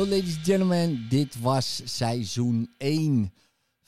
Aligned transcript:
Hallo 0.00 0.12
ladies 0.12 0.36
and 0.36 0.44
gentlemen, 0.44 1.06
dit 1.08 1.36
was 1.40 1.80
seizoen 1.84 2.70
1 2.78 3.32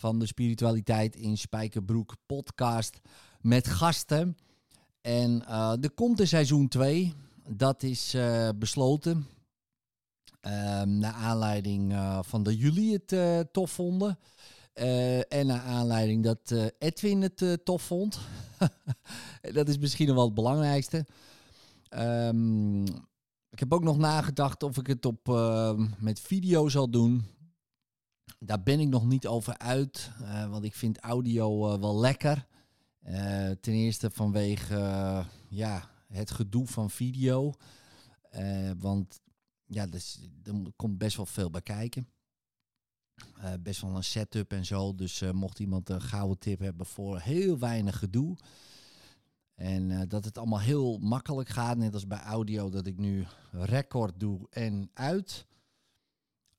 van 0.02 0.18
de 0.18 0.26
Spiritualiteit 0.26 1.16
in 1.16 1.38
Spijkerbroek 1.38 2.14
podcast 2.26 3.00
met 3.40 3.68
gasten. 3.68 4.36
En 5.00 5.46
eh, 5.46 5.72
er 5.82 5.90
komt 5.90 6.20
een 6.20 6.28
seizoen 6.28 6.68
2, 6.68 7.12
dat 7.48 7.82
is 7.82 8.14
eh, 8.14 8.48
besloten. 8.56 9.26
Ehm, 10.40 10.98
naar 10.98 11.12
aanleiding 11.12 11.92
eh, 11.92 12.18
van 12.22 12.42
dat 12.42 12.58
jullie 12.58 13.00
het 13.04 13.52
tof 13.52 13.70
vonden. 13.70 14.18
En 15.28 15.46
naar 15.46 15.60
aanleiding 15.60 16.24
dat 16.24 16.72
Edwin 16.78 17.22
het 17.22 17.58
tof 17.64 17.82
vond. 17.82 18.18
dat 19.58 19.68
is 19.68 19.78
misschien 19.78 20.14
wel 20.14 20.24
het 20.24 20.34
belangrijkste. 20.34 21.06
Ehm, 21.88 22.84
ik 23.50 23.58
heb 23.58 23.72
ook 23.72 23.84
nog 23.84 23.98
nagedacht 23.98 24.62
of 24.62 24.76
ik 24.76 24.86
het 24.86 25.04
op, 25.06 25.26
met 25.98 26.20
video 26.20 26.68
zal 26.68 26.90
doen. 26.90 27.26
Daar 28.44 28.62
ben 28.62 28.80
ik 28.80 28.88
nog 28.88 29.06
niet 29.06 29.26
over 29.26 29.58
uit, 29.58 30.10
eh, 30.22 30.50
want 30.50 30.64
ik 30.64 30.74
vind 30.74 30.98
audio 30.98 31.72
eh, 31.72 31.80
wel 31.80 31.98
lekker. 31.98 32.46
Eh, 32.98 33.50
ten 33.50 33.72
eerste 33.72 34.10
vanwege 34.10 34.76
ja, 35.48 35.90
het 36.08 36.30
gedoe 36.30 36.66
van 36.66 36.90
video. 36.90 37.52
Want 38.78 39.20
ja, 39.66 39.86
dus, 39.86 40.28
er 40.44 40.54
komt 40.76 40.98
best 40.98 41.16
wel 41.16 41.26
veel 41.26 41.50
bij 41.50 41.62
kijken. 41.62 42.08
Best 43.60 43.80
wel 43.80 43.96
een 43.96 44.04
setup 44.04 44.52
en 44.52 44.64
zo. 44.64 44.94
Dus 44.94 45.22
mocht 45.32 45.58
iemand 45.58 45.88
een 45.88 46.02
gouden 46.02 46.38
tip 46.38 46.58
hebben 46.58 46.86
voor 46.86 47.20
heel 47.20 47.58
weinig 47.58 47.98
gedoe. 47.98 48.36
En 49.54 50.08
dat 50.08 50.24
het 50.24 50.38
allemaal 50.38 50.60
heel 50.60 50.98
makkelijk 50.98 51.48
gaat, 51.48 51.76
net 51.76 51.94
als 51.94 52.06
bij 52.06 52.20
audio, 52.20 52.70
dat 52.70 52.86
ik 52.86 52.98
nu 52.98 53.26
record 53.50 54.20
doe 54.20 54.46
en 54.50 54.90
uit. 54.94 55.46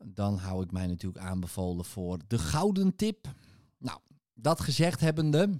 Dan 0.05 0.37
hou 0.37 0.63
ik 0.63 0.71
mij 0.71 0.87
natuurlijk 0.87 1.25
aanbevolen 1.25 1.85
voor 1.85 2.19
de 2.27 2.37
gouden 2.37 2.95
tip. 2.95 3.27
Nou, 3.77 3.99
dat 4.33 4.61
gezegd 4.61 4.99
hebbende. 4.99 5.59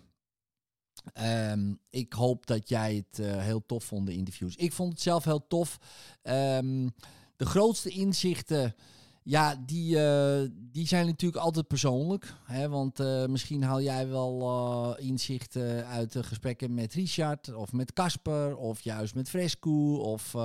ehm, 1.14 1.74
ik 1.90 2.14
hoop 2.14 2.48
dat 2.48 2.70
jij 2.70 2.96
het 2.96 3.20
eh, 3.20 3.38
heel 3.38 3.66
tof 3.66 3.84
vond, 3.84 4.06
de 4.06 4.14
interviews. 4.14 4.56
Ik 4.56 4.74
vond 4.74 4.92
het 4.92 5.02
zelf 5.02 5.24
heel 5.24 5.48
tof. 5.48 5.78
Ehm, 6.22 6.88
de 7.36 7.46
grootste 7.46 7.90
inzichten, 7.90 8.76
ja, 9.24 9.56
die, 9.66 10.00
eh, 10.00 10.50
die 10.54 10.88
zijn 10.88 11.06
natuurlijk 11.06 11.44
altijd 11.44 11.68
persoonlijk. 11.68 12.34
Hè? 12.44 12.70
Want 12.70 13.00
eh, 13.00 13.26
misschien 13.26 13.64
haal 13.64 13.82
jij 13.82 14.08
wel 14.08 14.98
inzichten 14.98 15.88
uit 15.88 16.12
de 16.12 16.24
gesprekken 16.24 16.74
met 16.74 16.94
Richard 16.94 17.54
of 17.54 17.72
met 17.72 17.94
Casper 17.94 18.56
of 18.56 18.82
juist 18.82 19.16
met 19.16 19.30
Fresco. 19.30 19.96
Of 19.96 20.36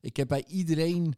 ik 0.00 0.16
heb 0.16 0.28
bij 0.28 0.44
iedereen 0.46 1.14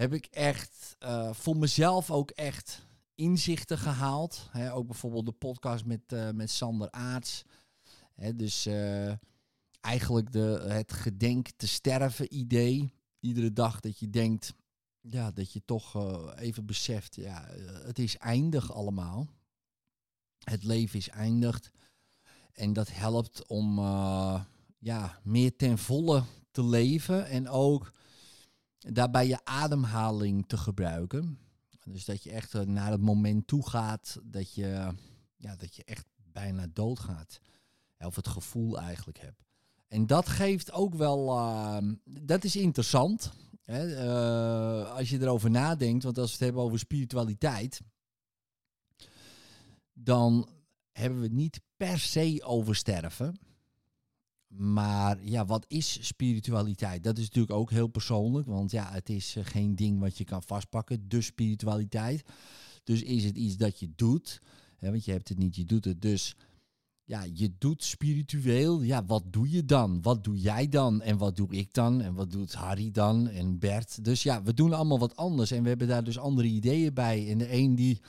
heb 0.00 0.12
ik 0.12 0.26
echt 0.26 0.96
eh, 0.98 1.32
voor 1.32 1.56
mezelf 1.56 2.10
ook 2.10 2.30
echt 2.30 2.86
inzichten 3.14 3.78
gehaald. 3.78 4.50
Ook 4.72 4.86
bijvoorbeeld 4.86 5.26
de 5.26 5.32
podcast 5.32 5.84
met, 5.84 6.00
eh, 6.06 6.30
met 6.30 6.50
Sander 6.50 6.90
Aarts. 6.90 7.44
Dus 8.34 8.66
eh, 8.66 9.12
eigenlijk 9.80 10.32
de, 10.32 10.64
het 10.68 10.92
gedenk 10.92 11.48
te 11.56 11.68
sterven 11.68 12.36
idee. 12.36 12.92
Iedere 13.20 13.52
dag 13.52 13.80
dat 13.80 13.98
je 13.98 14.10
denkt, 14.10 14.54
ja, 15.00 15.30
dat 15.30 15.52
je 15.52 15.64
toch 15.64 15.94
even 16.36 16.66
beseft, 16.66 17.14
ja, 17.14 17.46
het 17.84 17.98
is 17.98 18.16
eindig 18.16 18.72
allemaal. 18.72 19.28
Het 20.44 20.64
leven 20.64 20.98
is 20.98 21.08
eindigd. 21.08 21.70
En 22.52 22.72
dat 22.72 22.92
helpt 22.92 23.46
om 23.46 23.78
ja, 24.78 25.20
meer 25.22 25.56
ten 25.56 25.78
volle 25.78 26.24
te 26.50 26.64
leven 26.64 27.26
en 27.26 27.48
ook 27.48 27.92
daarbij 28.88 29.26
je 29.26 29.44
ademhaling 29.44 30.44
te 30.46 30.56
gebruiken. 30.56 31.38
Dus 31.84 32.04
dat 32.04 32.22
je 32.22 32.30
echt 32.30 32.54
eh, 32.54 32.62
naar 32.62 32.90
het 32.90 33.00
moment 33.00 33.46
toe 33.46 33.68
gaat 33.68 34.18
dat 34.22 34.54
je, 34.54 34.92
ja, 35.36 35.56
dat 35.56 35.76
je 35.76 35.84
echt 35.84 36.06
bijna 36.32 36.66
doodgaat. 36.72 37.40
Of 37.98 38.16
het 38.16 38.28
gevoel 38.28 38.78
eigenlijk 38.78 39.18
hebt. 39.18 39.44
En 39.88 40.06
dat 40.06 40.28
geeft 40.28 40.72
ook 40.72 40.94
wel, 40.94 41.38
eh, 41.38 41.78
dat 42.04 42.44
is 42.44 42.56
interessant. 42.56 43.32
Hè? 43.62 43.94
eh, 43.94 44.94
als 44.94 45.10
je 45.10 45.20
erover 45.20 45.50
nadenkt, 45.50 46.04
want 46.04 46.18
als 46.18 46.26
we 46.26 46.32
het 46.32 46.44
hebben 46.44 46.62
over 46.62 46.78
spiritualiteit, 46.78 47.80
dan 49.92 50.48
hebben 50.92 51.18
we 51.18 51.24
het 51.24 51.34
niet 51.34 51.60
per 51.76 51.98
se 51.98 52.40
over 52.44 52.76
sterven. 52.76 53.38
Maar 54.56 55.24
ja, 55.24 55.46
wat 55.46 55.64
is 55.68 56.06
spiritualiteit? 56.06 57.02
Dat 57.02 57.18
is 57.18 57.24
natuurlijk 57.24 57.52
ook 57.54 57.70
heel 57.70 57.86
persoonlijk, 57.86 58.46
want 58.46 58.70
ja, 58.70 58.92
het 58.92 59.08
is 59.08 59.36
eh, 59.36 59.44
geen 59.44 59.74
ding 59.74 60.00
wat 60.00 60.18
je 60.18 60.24
kan 60.24 60.42
vastpakken, 60.42 61.08
de 61.08 61.20
spiritualiteit. 61.20 62.22
Dus 62.84 63.02
is 63.02 63.24
het 63.24 63.36
iets 63.36 63.56
dat 63.56 63.80
je 63.80 63.90
doet, 63.96 64.42
hè, 64.76 64.90
want 64.90 65.04
je 65.04 65.12
hebt 65.12 65.28
het 65.28 65.38
niet, 65.38 65.56
je 65.56 65.64
doet 65.64 65.84
het. 65.84 66.02
Dus 66.02 66.36
ja, 67.04 67.26
je 67.32 67.52
doet 67.58 67.84
spiritueel. 67.84 68.82
Ja, 68.82 69.04
wat 69.04 69.32
doe 69.32 69.50
je 69.50 69.64
dan? 69.64 70.02
Wat 70.02 70.24
doe 70.24 70.38
jij 70.38 70.68
dan? 70.68 71.02
En 71.02 71.18
wat 71.18 71.36
doe 71.36 71.50
ik 71.50 71.72
dan? 71.72 72.00
En 72.00 72.14
wat 72.14 72.30
doet 72.30 72.52
Harry 72.52 72.90
dan? 72.90 73.28
En 73.28 73.58
Bert? 73.58 74.04
Dus 74.04 74.22
ja, 74.22 74.42
we 74.42 74.54
doen 74.54 74.72
allemaal 74.72 74.98
wat 74.98 75.16
anders. 75.16 75.50
En 75.50 75.62
we 75.62 75.68
hebben 75.68 75.88
daar 75.88 76.04
dus 76.04 76.18
andere 76.18 76.48
ideeën 76.48 76.94
bij. 76.94 77.30
En 77.30 77.38
de 77.38 77.52
een 77.52 77.74
die, 77.74 78.00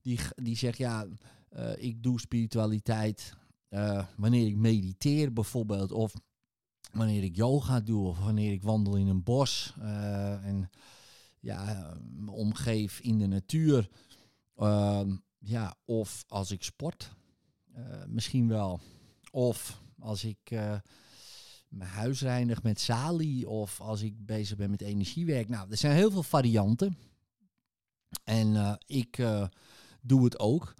die, 0.00 0.18
die 0.34 0.56
zegt, 0.56 0.78
ja, 0.78 1.06
eh, 1.48 1.70
ik 1.76 2.02
doe 2.02 2.20
spiritualiteit 2.20 3.34
eh, 3.68 4.06
wanneer 4.16 4.46
ik 4.46 4.56
mediteer 4.56 5.32
bijvoorbeeld. 5.32 5.92
Of 5.92 6.12
wanneer 6.92 7.22
ik 7.22 7.36
yoga 7.36 7.80
doe. 7.80 8.06
Of 8.06 8.18
wanneer 8.18 8.52
ik 8.52 8.62
wandel 8.62 8.96
in 8.96 9.06
een 9.08 9.22
bos. 9.22 9.74
eh, 9.80 10.44
en 10.46 10.70
ja, 11.40 11.92
me 12.10 12.30
omgeef 12.30 13.00
in 13.00 13.18
de 13.18 13.26
natuur. 13.26 13.88
Ehm, 14.56 15.16
ja, 15.38 15.76
of 15.84 16.24
als 16.28 16.50
ik 16.50 16.62
sport. 16.62 17.14
Eh, 17.72 18.04
misschien 18.06 18.48
wel. 18.48 18.80
Of 19.30 19.82
als 19.98 20.24
ik 20.24 20.38
eh, 20.44 20.78
mijn 21.68 21.90
huis 21.90 22.20
reinig 22.20 22.62
met 22.62 22.80
Sali. 22.80 23.44
Of 23.44 23.80
als 23.80 24.02
ik 24.02 24.26
bezig 24.26 24.56
ben 24.56 24.70
met 24.70 24.80
energiewerk. 24.82 25.48
Nou, 25.48 25.70
er 25.70 25.76
zijn 25.76 25.96
heel 25.96 26.10
veel 26.10 26.22
varianten. 26.22 26.96
En 28.24 28.56
eh, 28.56 28.74
ik 28.86 29.18
eh, 29.18 29.46
doe 30.00 30.24
het 30.24 30.38
ook. 30.38 30.74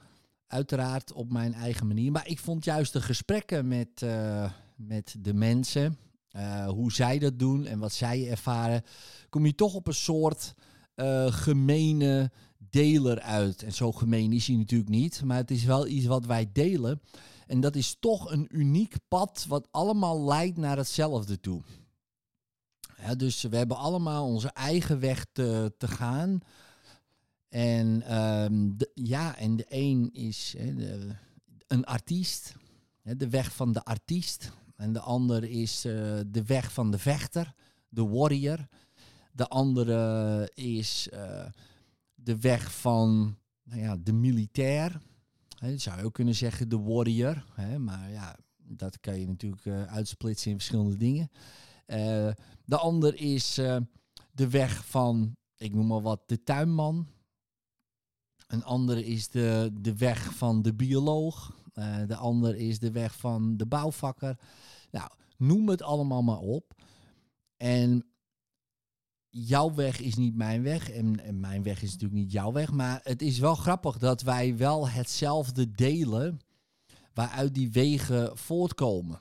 Uiteraard 0.46 1.12
op 1.12 1.32
mijn 1.32 1.54
eigen 1.54 1.86
manier. 1.86 2.12
Maar 2.12 2.26
ik 2.28 2.38
vond 2.38 2.64
juist 2.64 2.92
de 2.92 3.00
gesprekken 3.00 3.68
met, 3.68 4.02
eh, 4.02 4.50
met 4.76 5.16
de 5.18 5.34
mensen. 5.34 5.96
eh, 6.30 6.68
hoe 6.68 6.92
zij 6.92 7.18
dat 7.18 7.38
doen 7.38 7.66
en 7.66 7.78
wat 7.78 7.92
zij 7.92 8.30
ervaren. 8.30 8.82
Kom 9.28 9.46
je 9.46 9.54
toch 9.54 9.74
op 9.74 9.86
een 9.86 9.94
soort 9.94 10.54
eh 10.94 11.26
gemene 11.32 12.30
deler 12.58 13.20
uit. 13.20 13.62
En 13.62 13.72
zo 13.72 13.92
gemeen 13.92 14.32
is 14.32 14.46
hij 14.46 14.56
natuurlijk 14.56 14.90
niet. 14.90 15.22
Maar 15.24 15.36
het 15.36 15.50
is 15.50 15.64
wel 15.64 15.86
iets 15.86 16.06
wat 16.06 16.26
wij 16.26 16.50
delen. 16.52 17.00
En 17.46 17.60
dat 17.60 17.76
is 17.76 17.96
toch 18.00 18.30
een 18.30 18.48
uniek 18.50 18.94
pad 19.08 19.44
wat 19.48 19.68
allemaal 19.70 20.24
leidt 20.24 20.56
naar 20.56 20.76
hetzelfde 20.76 21.40
toe. 21.40 21.62
Dus 23.16 23.42
we 23.42 23.56
hebben 23.56 23.76
allemaal 23.76 24.26
onze 24.26 24.48
eigen 24.48 25.00
weg 25.00 25.26
te, 25.32 25.74
te 25.78 25.88
gaan. 25.88 26.40
En 27.56 28.02
ehm, 28.02 28.76
de, 28.76 28.90
ja, 28.94 29.36
en 29.36 29.56
de 29.56 29.64
een 29.68 30.10
is 30.12 30.54
de- 30.58 31.16
een 31.66 31.84
artiest. 31.84 32.54
De 33.02 33.28
weg 33.28 33.52
van 33.54 33.72
de 33.72 33.84
artiest. 33.84 34.52
En 34.76 34.92
de 34.92 35.00
ander 35.00 35.44
is 35.44 35.84
eh, 35.84 35.92
de 36.26 36.44
weg 36.46 36.72
van 36.72 36.90
de 36.90 36.98
vechter, 36.98 37.54
de 37.88 38.06
warrior. 38.06 38.66
De 39.32 39.48
andere 39.48 40.50
is 40.54 41.08
eh, 41.08 41.46
de 42.14 42.38
weg 42.40 42.74
van 42.80 43.36
nou 43.62 43.80
ja, 43.80 43.96
de 43.96 44.12
militair. 44.12 45.00
Hè, 45.58 45.78
zou 45.78 45.98
je 45.98 46.04
ook 46.04 46.14
kunnen 46.14 46.34
zeggen 46.34 46.68
de 46.68 46.78
warrior. 46.78 47.44
Maar 47.78 48.10
ja, 48.10 48.36
dat 48.56 49.00
kan 49.00 49.20
je 49.20 49.26
natuurlijk 49.26 49.66
eh, 49.66 49.84
uitsplitsen 49.84 50.50
in 50.50 50.56
verschillende 50.56 50.96
dingen. 50.96 51.30
De 52.64 52.76
ander 52.76 53.14
is 53.14 53.54
de 54.32 54.48
weg 54.50 54.86
van, 54.86 55.36
ik 55.56 55.74
noem 55.74 55.86
maar 55.86 56.02
wat, 56.02 56.22
de 56.26 56.42
tuinman. 56.42 57.06
Een 58.46 58.64
andere 58.64 59.04
is 59.06 59.28
de, 59.28 59.70
de 59.80 59.96
weg 59.96 60.34
van 60.34 60.62
de 60.62 60.74
bioloog. 60.74 61.54
Eh, 61.72 61.96
de 62.06 62.16
ander 62.16 62.56
is 62.56 62.78
de 62.78 62.90
weg 62.90 63.16
van 63.16 63.56
de 63.56 63.66
bouwvakker. 63.66 64.38
Nou, 64.90 65.10
noem 65.36 65.68
het 65.68 65.82
allemaal 65.82 66.22
maar 66.22 66.38
op. 66.38 66.74
En 67.56 68.04
jouw 69.28 69.74
weg 69.74 70.00
is 70.00 70.14
niet 70.14 70.36
mijn 70.36 70.62
weg 70.62 70.90
en, 70.90 71.20
en 71.20 71.40
mijn 71.40 71.62
weg 71.62 71.82
is 71.82 71.92
natuurlijk 71.92 72.20
niet 72.20 72.32
jouw 72.32 72.52
weg. 72.52 72.72
Maar 72.72 73.00
het 73.02 73.22
is 73.22 73.38
wel 73.38 73.54
grappig 73.54 73.98
dat 73.98 74.22
wij 74.22 74.56
wel 74.56 74.88
hetzelfde 74.88 75.70
delen 75.70 76.38
waaruit 77.14 77.54
die 77.54 77.70
wegen 77.70 78.38
voortkomen. 78.38 79.18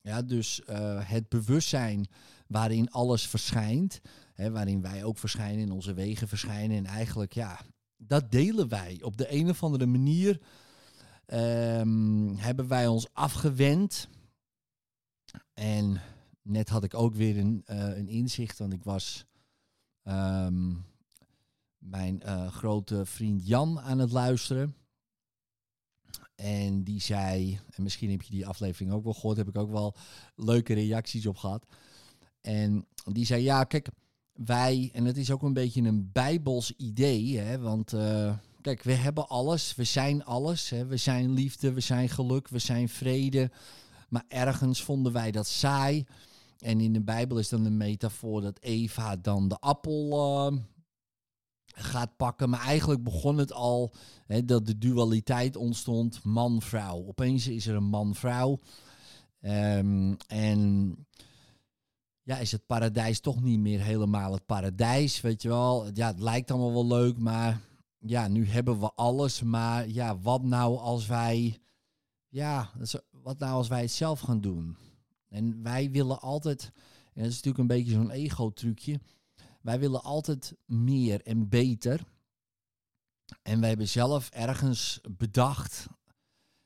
Ja, 0.00 0.22
dus 0.22 0.64
eh, 0.64 1.08
het 1.08 1.28
bewustzijn 1.28 2.06
waarin 2.46 2.90
alles 2.90 3.26
verschijnt, 3.26 4.00
hè, 4.34 4.50
waarin 4.50 4.82
wij 4.82 5.04
ook 5.04 5.18
verschijnen, 5.18 5.60
in 5.60 5.70
onze 5.70 5.94
wegen 5.94 6.28
verschijnen. 6.28 6.76
En 6.76 6.86
eigenlijk, 6.86 7.32
ja, 7.32 7.60
dat 8.06 8.30
delen 8.30 8.68
wij. 8.68 8.98
Op 9.02 9.16
de 9.16 9.32
een 9.32 9.48
of 9.48 9.62
andere 9.62 9.86
manier 9.86 10.40
ehm, 11.26 12.34
hebben 12.34 12.68
wij 12.68 12.86
ons 12.86 13.08
afgewend. 13.12 14.08
En 15.54 16.00
net 16.42 16.68
had 16.68 16.84
ik 16.84 16.94
ook 16.94 17.14
weer 17.14 17.38
een, 17.38 17.62
eh, 17.64 17.96
een 17.96 18.08
inzicht, 18.08 18.58
want 18.58 18.72
ik 18.72 18.84
was 18.84 19.26
ehm, 20.02 20.72
mijn 21.78 22.22
eh, 22.22 22.46
grote 22.46 23.06
vriend 23.06 23.46
Jan 23.46 23.80
aan 23.80 23.98
het 23.98 24.12
luisteren. 24.12 24.74
En 26.34 26.82
die 26.82 27.00
zei, 27.00 27.60
en 27.70 27.82
misschien 27.82 28.10
heb 28.10 28.22
je 28.22 28.30
die 28.30 28.46
aflevering 28.46 28.92
ook 28.92 29.04
wel 29.04 29.12
gehoord, 29.12 29.36
heb 29.36 29.48
ik 29.48 29.58
ook 29.58 29.70
wel 29.70 29.94
leuke 30.34 30.74
reacties 30.74 31.26
op 31.26 31.36
gehad. 31.36 31.66
En 32.40 32.86
die 33.04 33.26
zei, 33.26 33.42
ja, 33.42 33.64
kijk, 33.64 33.88
wij, 34.34 34.90
en 34.92 35.04
het 35.04 35.16
is 35.16 35.30
ook 35.30 35.42
een 35.42 35.52
beetje 35.52 35.82
een 35.82 36.10
bijbels 36.12 36.72
idee, 36.76 37.38
hè, 37.38 37.58
want 37.58 37.92
uh, 37.92 38.34
kijk, 38.60 38.82
we 38.82 38.92
hebben 38.92 39.28
alles, 39.28 39.74
we 39.74 39.84
zijn 39.84 40.24
alles. 40.24 40.70
Hè, 40.70 40.86
we 40.86 40.96
zijn 40.96 41.32
liefde, 41.32 41.72
we 41.72 41.80
zijn 41.80 42.08
geluk, 42.08 42.48
we 42.48 42.58
zijn 42.58 42.88
vrede. 42.88 43.50
Maar 44.08 44.24
ergens 44.28 44.82
vonden 44.82 45.12
wij 45.12 45.30
dat 45.30 45.46
saai. 45.46 46.04
En 46.58 46.80
in 46.80 46.92
de 46.92 47.02
Bijbel 47.02 47.38
is 47.38 47.48
dan 47.48 47.64
een 47.64 47.76
metafoor 47.76 48.40
dat 48.40 48.60
Eva 48.60 49.16
dan 49.16 49.48
de 49.48 49.58
appel 49.58 50.08
uh, 50.52 50.58
gaat 51.66 52.16
pakken. 52.16 52.50
Maar 52.50 52.60
eigenlijk 52.60 53.02
begon 53.02 53.38
het 53.38 53.52
al 53.52 53.92
hè, 54.26 54.44
dat 54.44 54.66
de 54.66 54.78
dualiteit 54.78 55.56
ontstond, 55.56 56.24
man-vrouw. 56.24 57.04
Opeens 57.06 57.48
is 57.48 57.66
er 57.66 57.74
een 57.74 57.84
man-vrouw. 57.84 58.60
Um, 59.40 60.16
en 60.26 60.96
ja, 62.24 62.38
is 62.38 62.52
het 62.52 62.66
paradijs 62.66 63.20
toch 63.20 63.42
niet 63.42 63.58
meer 63.58 63.80
helemaal 63.80 64.32
het 64.32 64.46
paradijs, 64.46 65.20
weet 65.20 65.42
je 65.42 65.48
wel. 65.48 65.90
Ja, 65.92 66.06
het 66.06 66.20
lijkt 66.20 66.50
allemaal 66.50 66.72
wel 66.72 66.86
leuk, 66.86 67.18
maar 67.18 67.60
ja, 67.98 68.28
nu 68.28 68.46
hebben 68.46 68.80
we 68.80 68.92
alles. 68.94 69.42
Maar 69.42 69.88
ja, 69.88 70.18
wat 70.18 70.42
nou 70.42 70.78
als 70.78 71.06
wij, 71.06 71.58
ja, 72.28 72.70
wat 73.10 73.38
nou 73.38 73.52
als 73.52 73.68
wij 73.68 73.80
het 73.80 73.90
zelf 73.90 74.20
gaan 74.20 74.40
doen? 74.40 74.76
En 75.28 75.62
wij 75.62 75.90
willen 75.90 76.20
altijd, 76.20 76.70
en 77.14 77.22
dat 77.22 77.32
is 77.32 77.42
natuurlijk 77.42 77.58
een 77.58 77.76
beetje 77.76 77.92
zo'n 77.92 78.10
ego-trucje, 78.10 79.00
wij 79.60 79.78
willen 79.78 80.02
altijd 80.02 80.54
meer 80.64 81.22
en 81.22 81.48
beter. 81.48 82.04
En 83.42 83.60
wij 83.60 83.68
hebben 83.68 83.88
zelf 83.88 84.30
ergens 84.30 85.00
bedacht, 85.16 85.86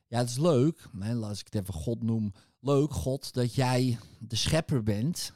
ja, 0.06 0.18
het 0.18 0.28
is 0.28 0.38
leuk, 0.38 0.90
als 1.20 1.40
ik 1.40 1.44
het 1.52 1.62
even 1.62 1.74
God 1.74 2.02
noem, 2.02 2.32
leuk 2.60 2.92
God, 2.92 3.32
dat 3.32 3.54
jij 3.54 3.98
de 4.18 4.36
schepper 4.36 4.82
bent 4.82 5.32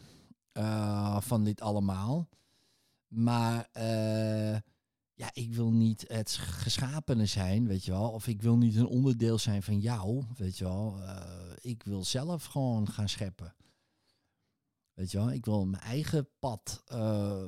uh, 0.53 1.21
van 1.21 1.45
dit 1.45 1.61
allemaal. 1.61 2.29
Maar 3.09 3.69
uh, 3.77 4.55
ja, 5.15 5.31
ik 5.33 5.55
wil 5.55 5.73
niet 5.73 6.05
het 6.09 6.31
geschapene 6.31 7.27
zijn, 7.27 7.67
weet 7.67 7.85
je 7.85 7.91
wel. 7.91 8.11
Of 8.11 8.27
ik 8.27 8.43
wil 8.43 8.57
niet 8.57 8.77
een 8.77 8.87
onderdeel 8.87 9.39
zijn 9.39 9.63
van 9.63 9.81
jou, 9.81 10.25
weet 10.37 10.59
je 10.59 10.65
wel. 10.65 10.99
Uh, 10.99 11.23
ik 11.61 11.83
wil 11.83 12.05
zelf 12.05 12.45
gewoon 12.45 12.89
gaan 12.89 13.09
scheppen. 13.09 13.55
Weet 14.95 15.11
je 15.11 15.19
wel, 15.19 15.33
ik 15.33 15.45
wil 15.45 15.67
mijn 15.67 15.83
eigen 15.83 16.29
pad 16.39 16.83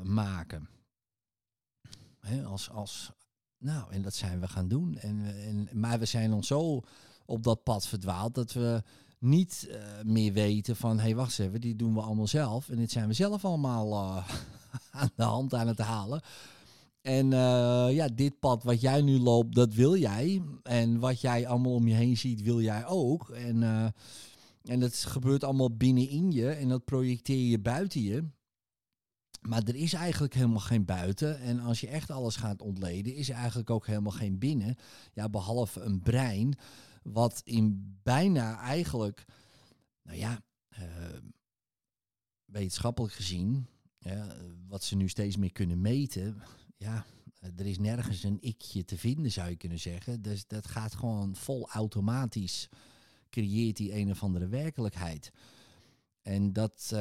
maken. 0.02 0.68
Hè, 2.20 2.44
als, 2.44 2.70
als, 2.70 3.12
nou, 3.58 3.92
en 3.92 4.02
dat 4.02 4.14
zijn 4.14 4.40
we 4.40 4.48
gaan 4.48 4.68
doen. 4.68 4.96
En, 4.96 5.24
en, 5.24 5.68
maar 5.72 5.98
we 5.98 6.04
zijn 6.04 6.32
ons 6.32 6.46
zo 6.46 6.82
op 7.26 7.42
dat 7.42 7.62
pad 7.62 7.86
verdwaald 7.86 8.34
dat 8.34 8.52
we 8.52 8.82
niet 9.24 9.68
uh, 9.70 9.76
meer 10.04 10.32
weten 10.32 10.76
van, 10.76 10.96
hé 10.96 11.02
hey, 11.02 11.14
wacht 11.14 11.38
even, 11.38 11.60
die 11.60 11.76
doen 11.76 11.94
we 11.94 12.00
allemaal 12.00 12.26
zelf. 12.26 12.68
En 12.68 12.76
dit 12.76 12.90
zijn 12.90 13.08
we 13.08 13.12
zelf 13.12 13.44
allemaal 13.44 13.92
uh, 13.92 14.28
aan 15.00 15.10
de 15.16 15.22
hand 15.22 15.54
aan 15.54 15.66
het 15.66 15.78
halen. 15.78 16.22
En 17.00 17.26
uh, 17.26 17.86
ja, 17.90 18.08
dit 18.14 18.38
pad 18.38 18.62
wat 18.62 18.80
jij 18.80 19.02
nu 19.02 19.18
loopt, 19.18 19.54
dat 19.54 19.74
wil 19.74 19.96
jij. 19.96 20.42
En 20.62 20.98
wat 20.98 21.20
jij 21.20 21.46
allemaal 21.46 21.74
om 21.74 21.88
je 21.88 21.94
heen 21.94 22.16
ziet, 22.16 22.42
wil 22.42 22.60
jij 22.60 22.86
ook. 22.86 23.30
En, 23.30 23.62
en 24.62 24.80
dat 24.80 24.94
gebeurt 24.94 25.44
allemaal 25.44 25.76
binnenin 25.76 26.32
je 26.32 26.50
en 26.50 26.68
dat 26.68 26.84
projecteer 26.84 27.46
je 27.46 27.58
buiten 27.58 28.02
je. 28.02 28.24
Maar 29.48 29.62
er 29.62 29.74
is 29.74 29.92
eigenlijk 29.92 30.34
helemaal 30.34 30.58
geen 30.58 30.84
buiten. 30.84 31.40
En 31.40 31.60
als 31.60 31.80
je 31.80 31.88
echt 31.88 32.10
alles 32.10 32.36
gaat 32.36 32.62
ontleden, 32.62 33.14
is 33.14 33.28
er 33.28 33.34
eigenlijk 33.34 33.70
ook 33.70 33.86
helemaal 33.86 34.12
geen 34.12 34.38
binnen. 34.38 34.76
Ja, 35.12 35.28
behalve 35.28 35.80
een 35.80 36.00
brein 36.00 36.54
wat 37.04 37.40
in 37.44 37.96
bijna 38.02 38.58
eigenlijk, 38.58 39.24
nou 40.02 40.18
ja, 40.18 40.42
uh, 40.78 40.84
wetenschappelijk 42.44 43.14
gezien, 43.14 43.66
wat 44.68 44.84
ze 44.84 44.96
nu 44.96 45.08
steeds 45.08 45.36
meer 45.36 45.52
kunnen 45.52 45.80
meten, 45.80 46.42
ja, 46.76 47.04
er 47.56 47.66
is 47.66 47.78
nergens 47.78 48.22
een 48.22 48.38
ikje 48.40 48.84
te 48.84 48.98
vinden, 48.98 49.32
zou 49.32 49.50
je 49.50 49.56
kunnen 49.56 49.78
zeggen. 49.78 50.22
Dus 50.22 50.46
dat 50.46 50.66
gaat 50.66 50.94
gewoon 50.94 51.36
vol 51.36 51.68
automatisch, 51.68 52.68
creëert 53.30 53.76
die 53.76 53.94
een 53.94 54.10
of 54.10 54.22
andere 54.22 54.48
werkelijkheid. 54.48 55.32
En 56.22 56.52
dat, 56.52 56.90
uh, 56.94 57.00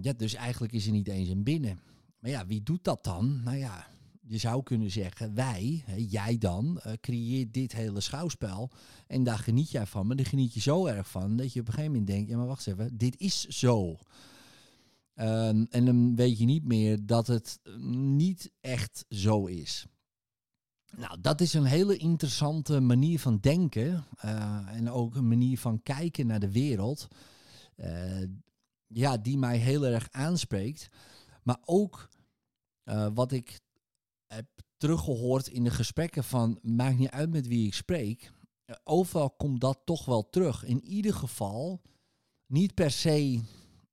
ja, 0.00 0.12
dus 0.16 0.34
eigenlijk 0.34 0.72
is 0.72 0.86
er 0.86 0.92
niet 0.92 1.08
eens 1.08 1.28
een 1.28 1.42
binnen. 1.42 1.80
Maar 2.18 2.30
ja, 2.30 2.46
wie 2.46 2.62
doet 2.62 2.84
dat 2.84 3.04
dan? 3.04 3.42
Nou 3.42 3.56
ja, 3.56 3.86
je 4.32 4.38
zou 4.38 4.62
kunnen 4.62 4.90
zeggen, 4.90 5.34
wij, 5.34 5.82
hè, 5.86 5.94
jij 6.08 6.38
dan, 6.38 6.80
uh, 6.86 6.92
creëert 7.00 7.54
dit 7.54 7.72
hele 7.72 8.00
schouwspel. 8.00 8.70
En 9.06 9.24
daar 9.24 9.38
geniet 9.38 9.70
jij 9.70 9.86
van. 9.86 10.06
Maar 10.06 10.16
daar 10.16 10.26
geniet 10.26 10.54
je 10.54 10.60
zo 10.60 10.86
erg 10.86 11.08
van 11.10 11.36
dat 11.36 11.52
je 11.52 11.60
op 11.60 11.66
een 11.66 11.72
gegeven 11.72 11.92
moment 11.92 12.10
denkt, 12.10 12.30
ja 12.30 12.36
maar 12.36 12.46
wacht 12.46 12.66
even, 12.66 12.96
dit 12.96 13.20
is 13.20 13.44
zo. 13.44 13.98
Um, 15.14 15.66
en 15.70 15.84
dan 15.84 16.16
weet 16.16 16.38
je 16.38 16.44
niet 16.44 16.64
meer 16.64 17.06
dat 17.06 17.26
het 17.26 17.60
niet 18.06 18.50
echt 18.60 19.04
zo 19.08 19.46
is. 19.46 19.86
Nou, 20.96 21.20
dat 21.20 21.40
is 21.40 21.54
een 21.54 21.64
hele 21.64 21.96
interessante 21.96 22.80
manier 22.80 23.20
van 23.20 23.38
denken. 23.38 24.04
Uh, 24.24 24.68
en 24.68 24.90
ook 24.90 25.14
een 25.14 25.28
manier 25.28 25.58
van 25.58 25.82
kijken 25.82 26.26
naar 26.26 26.40
de 26.40 26.52
wereld. 26.52 27.08
Uh, 27.76 28.26
ja, 28.86 29.16
die 29.16 29.38
mij 29.38 29.56
heel 29.56 29.86
erg 29.86 30.08
aanspreekt. 30.10 30.88
Maar 31.42 31.58
ook 31.64 32.08
wat 33.14 33.32
ik 33.32 33.60
heb 34.34 34.46
teruggehoord 34.76 35.48
in 35.48 35.64
de 35.64 35.70
gesprekken 35.70 36.24
van 36.24 36.58
maakt 36.62 36.98
niet 36.98 37.10
uit 37.10 37.30
met 37.30 37.46
wie 37.46 37.66
ik 37.66 37.74
spreek. 37.74 38.32
Overal 38.84 39.30
komt 39.30 39.60
dat 39.60 39.80
toch 39.84 40.04
wel 40.04 40.30
terug. 40.30 40.64
In 40.64 40.84
ieder 40.84 41.14
geval 41.14 41.82
niet 42.46 42.74
per 42.74 42.90
se, 42.90 43.40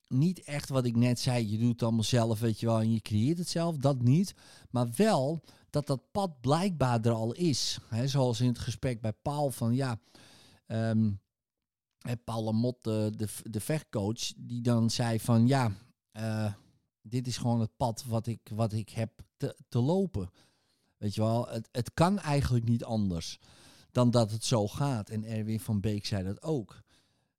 niet 0.08 0.44
echt 0.44 0.70
wat 0.70 0.86
ik 0.86 0.96
net 0.96 1.20
zei, 1.20 1.52
je 1.52 1.58
doet 1.58 1.72
het 1.72 1.84
allemaal 1.84 2.04
zelf, 2.04 2.40
weet 2.40 2.60
je 2.60 2.66
wel, 2.66 2.80
en 2.80 2.92
je 2.92 3.02
creëert 3.02 3.38
het 3.38 3.50
zelf, 3.50 3.78
dat 3.78 4.02
niet. 4.02 4.34
Maar 4.70 4.90
wel 4.96 5.44
dat 5.70 5.88
dat 5.88 6.12
pad 6.12 6.42
blijkbaar 6.42 7.06
er 7.06 7.12
al 7.12 7.34
is. 7.34 7.80
He, 7.90 8.08
zoals 8.08 8.42
in 8.42 8.48
het 8.48 8.60
gesprek 8.60 9.02
bij 9.02 9.14
Paul 9.14 9.52
van 9.52 9.76
ja, 9.76 10.00
um, 10.68 11.20
Paul 12.24 12.44
Lamot, 12.44 12.84
de, 12.84 13.12
de, 13.16 13.28
de 13.44 13.60
vechtcoach, 13.60 14.34
die 14.38 14.62
dan 14.62 14.90
zei 14.90 15.20
van 15.20 15.48
ja, 15.48 15.72
uh, 16.14 16.54
dit 17.10 17.28
is 17.28 17.38
gewoon 17.38 17.60
het 17.60 17.78
pad 17.78 18.04
wat 18.08 18.28
ik, 18.28 18.52
wat 18.56 18.74
ik 18.74 18.90
heb 18.90 19.12
te, 19.38 19.56
te 19.70 19.80
lopen. 19.80 20.30
Weet 20.98 21.16
je 21.16 21.22
wel, 21.22 21.48
het, 21.48 21.70
het 21.72 21.94
kan 21.94 22.20
eigenlijk 22.20 22.66
niet 22.66 22.84
anders 22.84 23.40
dan 23.92 24.12
dat 24.12 24.32
het 24.32 24.46
zo 24.46 24.68
gaat. 24.68 25.10
En 25.10 25.24
Erwin 25.24 25.60
van 25.60 25.80
Beek 25.80 26.06
zei 26.06 26.24
dat 26.24 26.44
ook. 26.44 26.82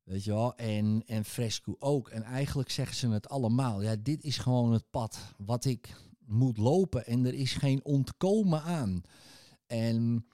Weet 0.02 0.24
je 0.24 0.30
wel, 0.30 0.54
en, 0.56 1.02
en 1.06 1.24
Fresco 1.24 1.76
ook. 1.78 2.08
En 2.08 2.22
eigenlijk 2.22 2.70
zeggen 2.70 2.96
ze 2.96 3.08
het 3.08 3.28
allemaal. 3.28 3.82
Ja, 3.82 3.96
dit 3.96 4.24
is 4.24 4.38
gewoon 4.38 4.72
het 4.72 4.90
pad 4.90 5.18
wat 5.36 5.64
ik 5.64 5.94
moet 6.26 6.56
lopen. 6.56 7.06
En 7.06 7.26
er 7.26 7.34
is 7.34 7.52
geen 7.52 7.84
ontkomen 7.84 8.62
aan. 8.62 9.02
En 9.66 10.26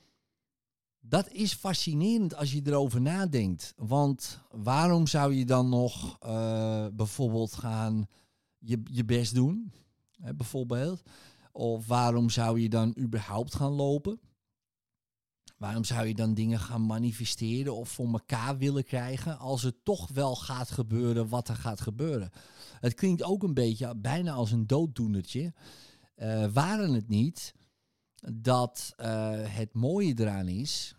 dat 1.01 1.31
is 1.31 1.55
fascinerend 1.55 2.35
als 2.35 2.53
je 2.53 2.63
erover 2.65 3.01
nadenkt. 3.01 3.75
Want 3.77 4.41
waarom 4.51 5.07
zou 5.07 5.35
je 5.35 5.45
dan 5.45 5.69
nog 5.69 6.19
uh, 6.27 6.87
bijvoorbeeld 6.93 7.55
gaan 7.55 8.07
je, 8.59 8.81
je 8.85 9.05
best 9.05 9.35
doen, 9.35 9.73
hè, 10.21 10.35
bijvoorbeeld. 10.35 11.03
Of 11.53 11.87
waarom 11.87 12.31
zou 12.31 12.61
je 12.61 12.69
dan 12.69 12.97
überhaupt 12.99 13.55
gaan 13.55 13.73
lopen? 13.73 14.21
Waarom 15.57 15.85
zou 15.85 16.07
je 16.07 16.15
dan 16.15 16.35
dingen 16.35 16.61
gaan 16.61 16.87
manifesteren 16.87 17.75
of 17.75 17.89
voor 17.89 18.13
elkaar 18.13 18.59
willen 18.59 18.85
krijgen 18.85 19.39
als 19.39 19.63
het 19.63 19.85
toch 19.85 20.09
wel 20.09 20.37
gaat 20.37 20.71
gebeuren 20.71 21.29
wat 21.29 21.49
er 21.49 21.57
gaat 21.57 21.81
gebeuren? 21.81 22.31
Het 22.81 22.95
klinkt 22.95 23.23
ook 23.23 23.43
een 23.43 23.55
beetje 23.55 23.97
bijna 23.97 24.33
als 24.33 24.51
een 24.51 24.67
dooddoenertje. 24.67 25.55
Uh, 26.17 26.47
waren 26.53 26.95
het 26.95 27.09
niet 27.09 27.55
dat 28.33 28.95
uh, 28.97 29.31
het 29.33 29.75
mooie 29.75 30.15
eraan 30.19 30.49
is, 30.49 30.95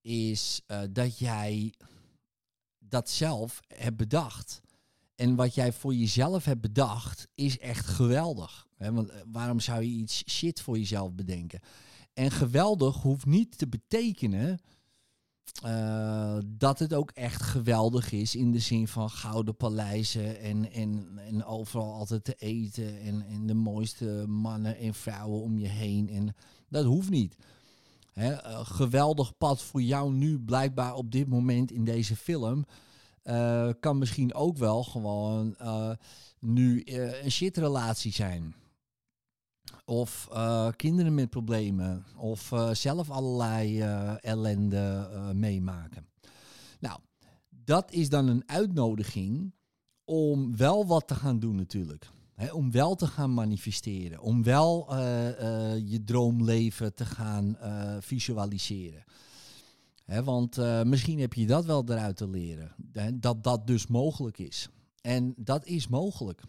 is 0.00 0.62
uh, 0.66 0.80
dat 0.90 1.18
jij 1.18 1.74
dat 2.78 3.10
zelf 3.10 3.60
hebt 3.66 3.96
bedacht. 3.96 4.62
En 5.16 5.34
wat 5.34 5.54
jij 5.54 5.72
voor 5.72 5.94
jezelf 5.94 6.44
hebt 6.44 6.60
bedacht, 6.60 7.28
is 7.34 7.58
echt 7.58 7.86
geweldig. 7.86 8.66
Want 8.78 9.08
eh, 9.08 9.20
waarom 9.32 9.60
zou 9.60 9.82
je 9.82 9.90
iets 9.90 10.22
shit 10.30 10.60
voor 10.60 10.78
jezelf 10.78 11.12
bedenken? 11.12 11.60
En 12.14 12.30
geweldig 12.30 12.96
hoeft 12.96 13.26
niet 13.26 13.58
te 13.58 13.68
betekenen 13.68 14.58
eh, 15.62 16.36
dat 16.46 16.78
het 16.78 16.94
ook 16.94 17.10
echt 17.10 17.42
geweldig 17.42 18.12
is 18.12 18.34
in 18.34 18.52
de 18.52 18.58
zin 18.58 18.88
van 18.88 19.10
gouden 19.10 19.56
paleizen 19.56 20.40
en, 20.40 20.72
en, 20.72 21.18
en 21.18 21.44
overal 21.44 21.94
altijd 21.94 22.24
te 22.24 22.34
eten 22.34 23.00
en, 23.00 23.46
de 23.46 23.54
mooiste 23.54 24.24
mannen 24.28 24.76
en 24.78 24.94
vrouwen 24.94 25.42
om 25.42 25.58
je 25.58 25.68
heen. 25.68 26.08
En 26.08 26.34
dat 26.68 26.84
hoeft 26.84 27.10
niet. 27.10 27.36
Eh, 28.12 28.38
geweldig 28.62 29.36
pad 29.36 29.62
voor 29.62 29.82
jou 29.82 30.12
nu 30.12 30.38
blijkbaar 30.38 30.94
op 30.94 31.10
dit 31.10 31.28
moment 31.28 31.70
in 31.70 31.84
deze 31.84 32.16
film. 32.16 32.64
Eh, 33.26 33.68
kan 33.80 33.98
misschien 33.98 34.34
ook 34.34 34.56
wel 34.56 34.84
gewoon 34.84 35.56
eh, 35.56 35.90
nu 36.40 36.80
eh, 36.80 37.24
een 37.24 37.30
shitrelatie 37.30 38.12
zijn. 38.12 38.54
Of 39.84 40.28
kinderen 40.76 41.14
met 41.14 41.30
problemen. 41.30 42.04
Of 42.16 42.52
zelf 42.72 43.10
allerlei 43.10 43.80
ellende 44.20 45.10
meemaken. 45.34 46.06
Nou, 46.80 46.98
dat 47.48 47.92
is 47.92 48.08
dan 48.08 48.28
een 48.28 48.42
uitnodiging 48.46 49.54
om 50.04 50.56
wel 50.56 50.86
wat 50.86 51.08
te 51.08 51.14
gaan 51.14 51.38
doen 51.38 51.56
natuurlijk. 51.56 52.06
Om 52.52 52.70
wel 52.70 52.94
te 52.94 53.06
gaan 53.06 53.34
manifesteren. 53.34 54.20
Om 54.20 54.42
wel 54.42 54.96
je 55.84 56.02
droomleven 56.04 56.94
te 56.94 57.04
gaan 57.04 57.56
visualiseren. 58.00 59.04
Hè, 60.06 60.24
want 60.24 60.58
eh, 60.58 60.82
misschien 60.82 61.18
heb 61.20 61.32
je 61.34 61.46
dat 61.46 61.64
wel 61.64 61.84
eruit 61.88 62.16
te 62.16 62.28
leren. 62.28 62.74
Dat 63.14 63.44
dat 63.44 63.66
dus 63.66 63.86
mogelijk 63.86 64.38
is. 64.38 64.68
En 65.00 65.34
dat 65.36 65.66
is 65.66 65.88
mogelijk. 65.88 66.42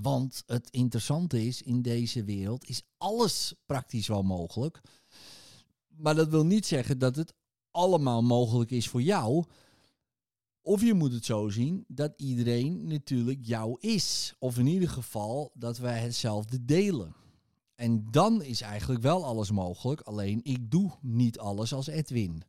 Want 0.00 0.42
het 0.46 0.70
interessante 0.70 1.46
is, 1.46 1.62
in 1.62 1.82
deze 1.82 2.24
wereld 2.24 2.68
is 2.68 2.82
alles 2.98 3.54
praktisch 3.66 4.06
wel 4.06 4.22
mogelijk. 4.22 4.80
Maar 5.86 6.14
dat 6.14 6.28
wil 6.28 6.46
niet 6.46 6.66
zeggen 6.66 6.98
dat 6.98 7.16
het 7.16 7.34
allemaal 7.70 8.22
mogelijk 8.22 8.70
is 8.70 8.88
voor 8.88 9.02
jou. 9.02 9.44
Of 10.60 10.82
je 10.82 10.94
moet 10.94 11.12
het 11.12 11.24
zo 11.24 11.48
zien 11.48 11.84
dat 11.88 12.12
iedereen 12.16 12.86
natuurlijk 12.86 13.38
jou 13.42 13.76
is. 13.80 14.34
Of 14.38 14.58
in 14.58 14.66
ieder 14.66 14.88
geval 14.88 15.50
dat 15.54 15.78
wij 15.78 16.00
hetzelfde 16.00 16.64
delen. 16.64 17.14
En 17.74 18.10
dan 18.10 18.42
is 18.42 18.60
eigenlijk 18.60 19.02
wel 19.02 19.24
alles 19.24 19.50
mogelijk. 19.50 20.00
Alleen 20.00 20.40
ik 20.42 20.70
doe 20.70 20.90
niet 21.00 21.38
alles 21.38 21.72
als 21.72 21.86
Edwin. 21.86 22.42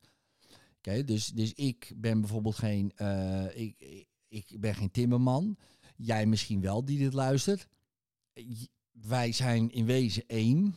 Oké, 0.78 1.04
dus, 1.04 1.28
dus 1.28 1.54
ik 1.54 1.94
ben 1.96 2.20
bijvoorbeeld 2.20 2.56
geen, 2.56 2.92
eh, 2.96 3.58
ik, 3.62 4.06
ik- 4.28 4.56
ben 4.60 4.76
geen 4.76 4.92
timmerman. 4.92 5.58
Jij 5.96 6.26
misschien 6.26 6.62
wel 6.62 6.86
die 6.86 6.98
dit 6.98 7.14
luistert. 7.14 7.68
Wij 8.92 9.32
zijn 9.32 9.72
in 9.72 9.86
wezen 9.86 10.24
één. 10.28 10.76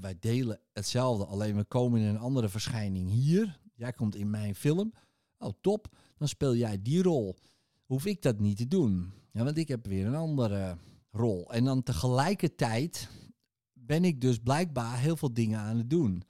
Wij 0.00 0.16
delen 0.20 0.60
hetzelfde, 0.72 1.24
alleen 1.24 1.56
we 1.56 1.64
komen 1.64 2.00
in 2.00 2.06
een 2.06 2.18
andere 2.18 2.48
verschijning 2.48 3.10
hier. 3.10 3.58
Jij 3.74 3.92
komt 3.92 4.14
in 4.14 4.30
mijn 4.30 4.54
film. 4.54 4.92
Oh, 5.38 5.52
top. 5.60 5.96
Dan 6.16 6.28
speel 6.28 6.54
jij 6.54 6.82
die 6.82 7.02
rol. 7.02 7.36
Hoef 7.84 8.06
ik 8.06 8.22
dat 8.22 8.38
niet 8.40 8.56
te 8.56 8.68
doen. 8.68 9.12
Ja, 9.32 9.44
want 9.44 9.56
ik 9.58 9.68
heb 9.68 9.86
weer 9.86 10.06
een 10.06 10.14
andere 10.14 10.76
rol. 11.10 11.52
En 11.52 11.64
dan 11.64 11.82
tegelijkertijd 11.82 13.08
ben 13.86 14.04
ik 14.04 14.20
dus 14.20 14.38
blijkbaar 14.38 14.98
heel 14.98 15.16
veel 15.16 15.32
dingen 15.32 15.58
aan 15.58 15.76
het 15.76 15.90
doen. 15.90 16.22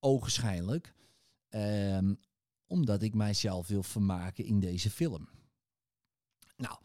Ogenschijnlijk. 0.00 0.94
Ehm, 1.48 2.14
omdat 2.66 3.02
ik 3.02 3.14
mijzelf 3.14 3.66
wil 3.66 3.82
vermaken 3.82 4.44
in 4.44 4.60
deze 4.60 4.90
film. 4.90 5.28
Nou, 6.56 6.78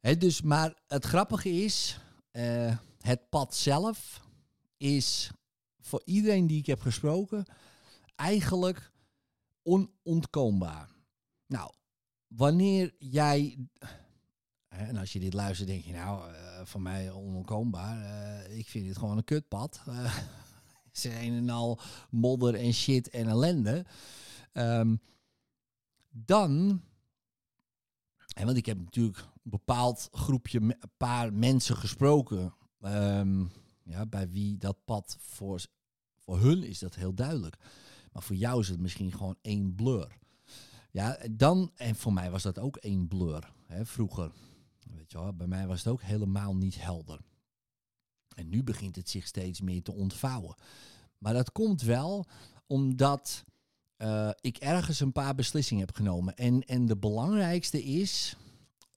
hè, 0.00 0.16
dus, 0.16 0.42
maar 0.42 0.82
het 0.86 1.04
grappige 1.04 1.50
is, 1.50 2.00
eh, 2.30 2.76
het 3.00 3.28
pad 3.28 3.54
zelf 3.54 4.26
is 4.76 5.30
voor 5.80 6.02
iedereen 6.04 6.46
die 6.46 6.58
ik 6.58 6.66
heb 6.66 6.80
gesproken 6.80 7.44
eigenlijk 8.14 8.92
onontkoombaar. 9.62 10.88
Nou, 11.46 11.72
wanneer 12.26 12.94
jij, 12.98 13.58
en 14.68 14.96
als 14.96 15.12
je 15.12 15.20
dit 15.20 15.34
luistert, 15.34 15.68
denk 15.68 15.84
je 15.84 15.92
nou, 15.92 16.32
eh 16.34 16.64
voor 16.64 16.82
mij 16.82 17.10
onontkoombaar. 17.10 18.00
eh, 18.04 18.21
ik 18.56 18.68
vind 18.68 18.86
dit 18.86 18.98
gewoon 18.98 19.16
een 19.16 19.24
kutpad. 19.24 19.80
Eh, 19.86 20.18
Het 20.92 21.04
en 21.04 21.50
al 21.50 21.80
modder 22.10 22.54
en 22.54 22.72
shit 22.72 23.10
en 23.10 23.28
ellende. 23.28 23.84
Ehm, 24.52 24.96
dan, 26.10 26.82
en 28.34 28.44
want 28.44 28.56
ik 28.56 28.66
heb 28.66 28.78
natuurlijk 28.78 29.18
een 29.18 29.50
bepaald 29.50 30.08
groepje, 30.12 30.60
een 30.60 30.76
paar 30.96 31.32
mensen 31.32 31.76
gesproken, 31.76 32.54
ehm, 32.80 33.44
ja, 33.82 34.06
bij 34.06 34.28
wie 34.28 34.56
dat 34.56 34.84
pad 34.84 35.16
voor, 35.20 35.64
voor 36.18 36.40
hun 36.40 36.62
is 36.62 36.78
dat 36.78 36.94
heel 36.94 37.14
duidelijk. 37.14 37.56
Maar 38.12 38.22
voor 38.22 38.36
jou 38.36 38.60
is 38.60 38.68
het 38.68 38.80
misschien 38.80 39.12
gewoon 39.12 39.36
één 39.40 39.74
blur. 39.74 40.18
Ja, 40.90 41.18
dan, 41.30 41.70
en 41.74 41.94
voor 41.94 42.12
mij 42.12 42.30
was 42.30 42.42
dat 42.42 42.58
ook 42.58 42.76
één 42.76 43.08
blur, 43.08 43.52
hè, 43.66 43.86
vroeger. 43.86 44.32
Weet 44.94 45.10
je 45.12 45.18
wel, 45.18 45.32
bij 45.32 45.46
mij 45.46 45.66
was 45.66 45.84
het 45.84 45.92
ook 45.92 46.02
helemaal 46.02 46.56
niet 46.56 46.80
helder. 46.80 47.20
En 48.34 48.48
nu 48.48 48.62
begint 48.62 48.96
het 48.96 49.08
zich 49.08 49.26
steeds 49.26 49.60
meer 49.60 49.82
te 49.82 49.92
ontvouwen. 49.92 50.54
Maar 51.18 51.32
dat 51.32 51.52
komt 51.52 51.82
wel 51.82 52.26
omdat 52.66 53.44
eh, 53.96 54.30
ik 54.40 54.56
ergens 54.56 55.00
een 55.00 55.12
paar 55.12 55.34
beslissingen 55.34 55.86
heb 55.86 55.94
genomen. 55.94 56.36
En, 56.36 56.60
en 56.60 56.86
de 56.86 56.96
belangrijkste 56.96 57.82
is, 57.82 58.36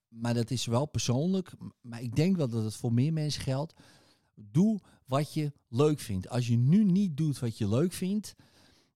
maar 0.07 0.33
dat 0.33 0.51
is 0.51 0.65
wel 0.65 0.85
persoonlijk, 0.85 1.51
maar 1.81 2.01
ik 2.01 2.15
denk 2.15 2.37
wel 2.37 2.47
dat 2.47 2.63
het 2.63 2.75
voor 2.75 2.93
meer 2.93 3.13
mensen 3.13 3.41
geldt. 3.41 3.73
Doe 4.35 4.79
wat 5.05 5.33
je 5.33 5.51
leuk 5.69 5.99
vindt. 5.99 6.29
Als 6.29 6.47
je 6.47 6.57
nu 6.57 6.83
niet 6.83 7.17
doet 7.17 7.39
wat 7.39 7.57
je 7.57 7.69
leuk 7.69 7.93
vindt, 7.93 8.35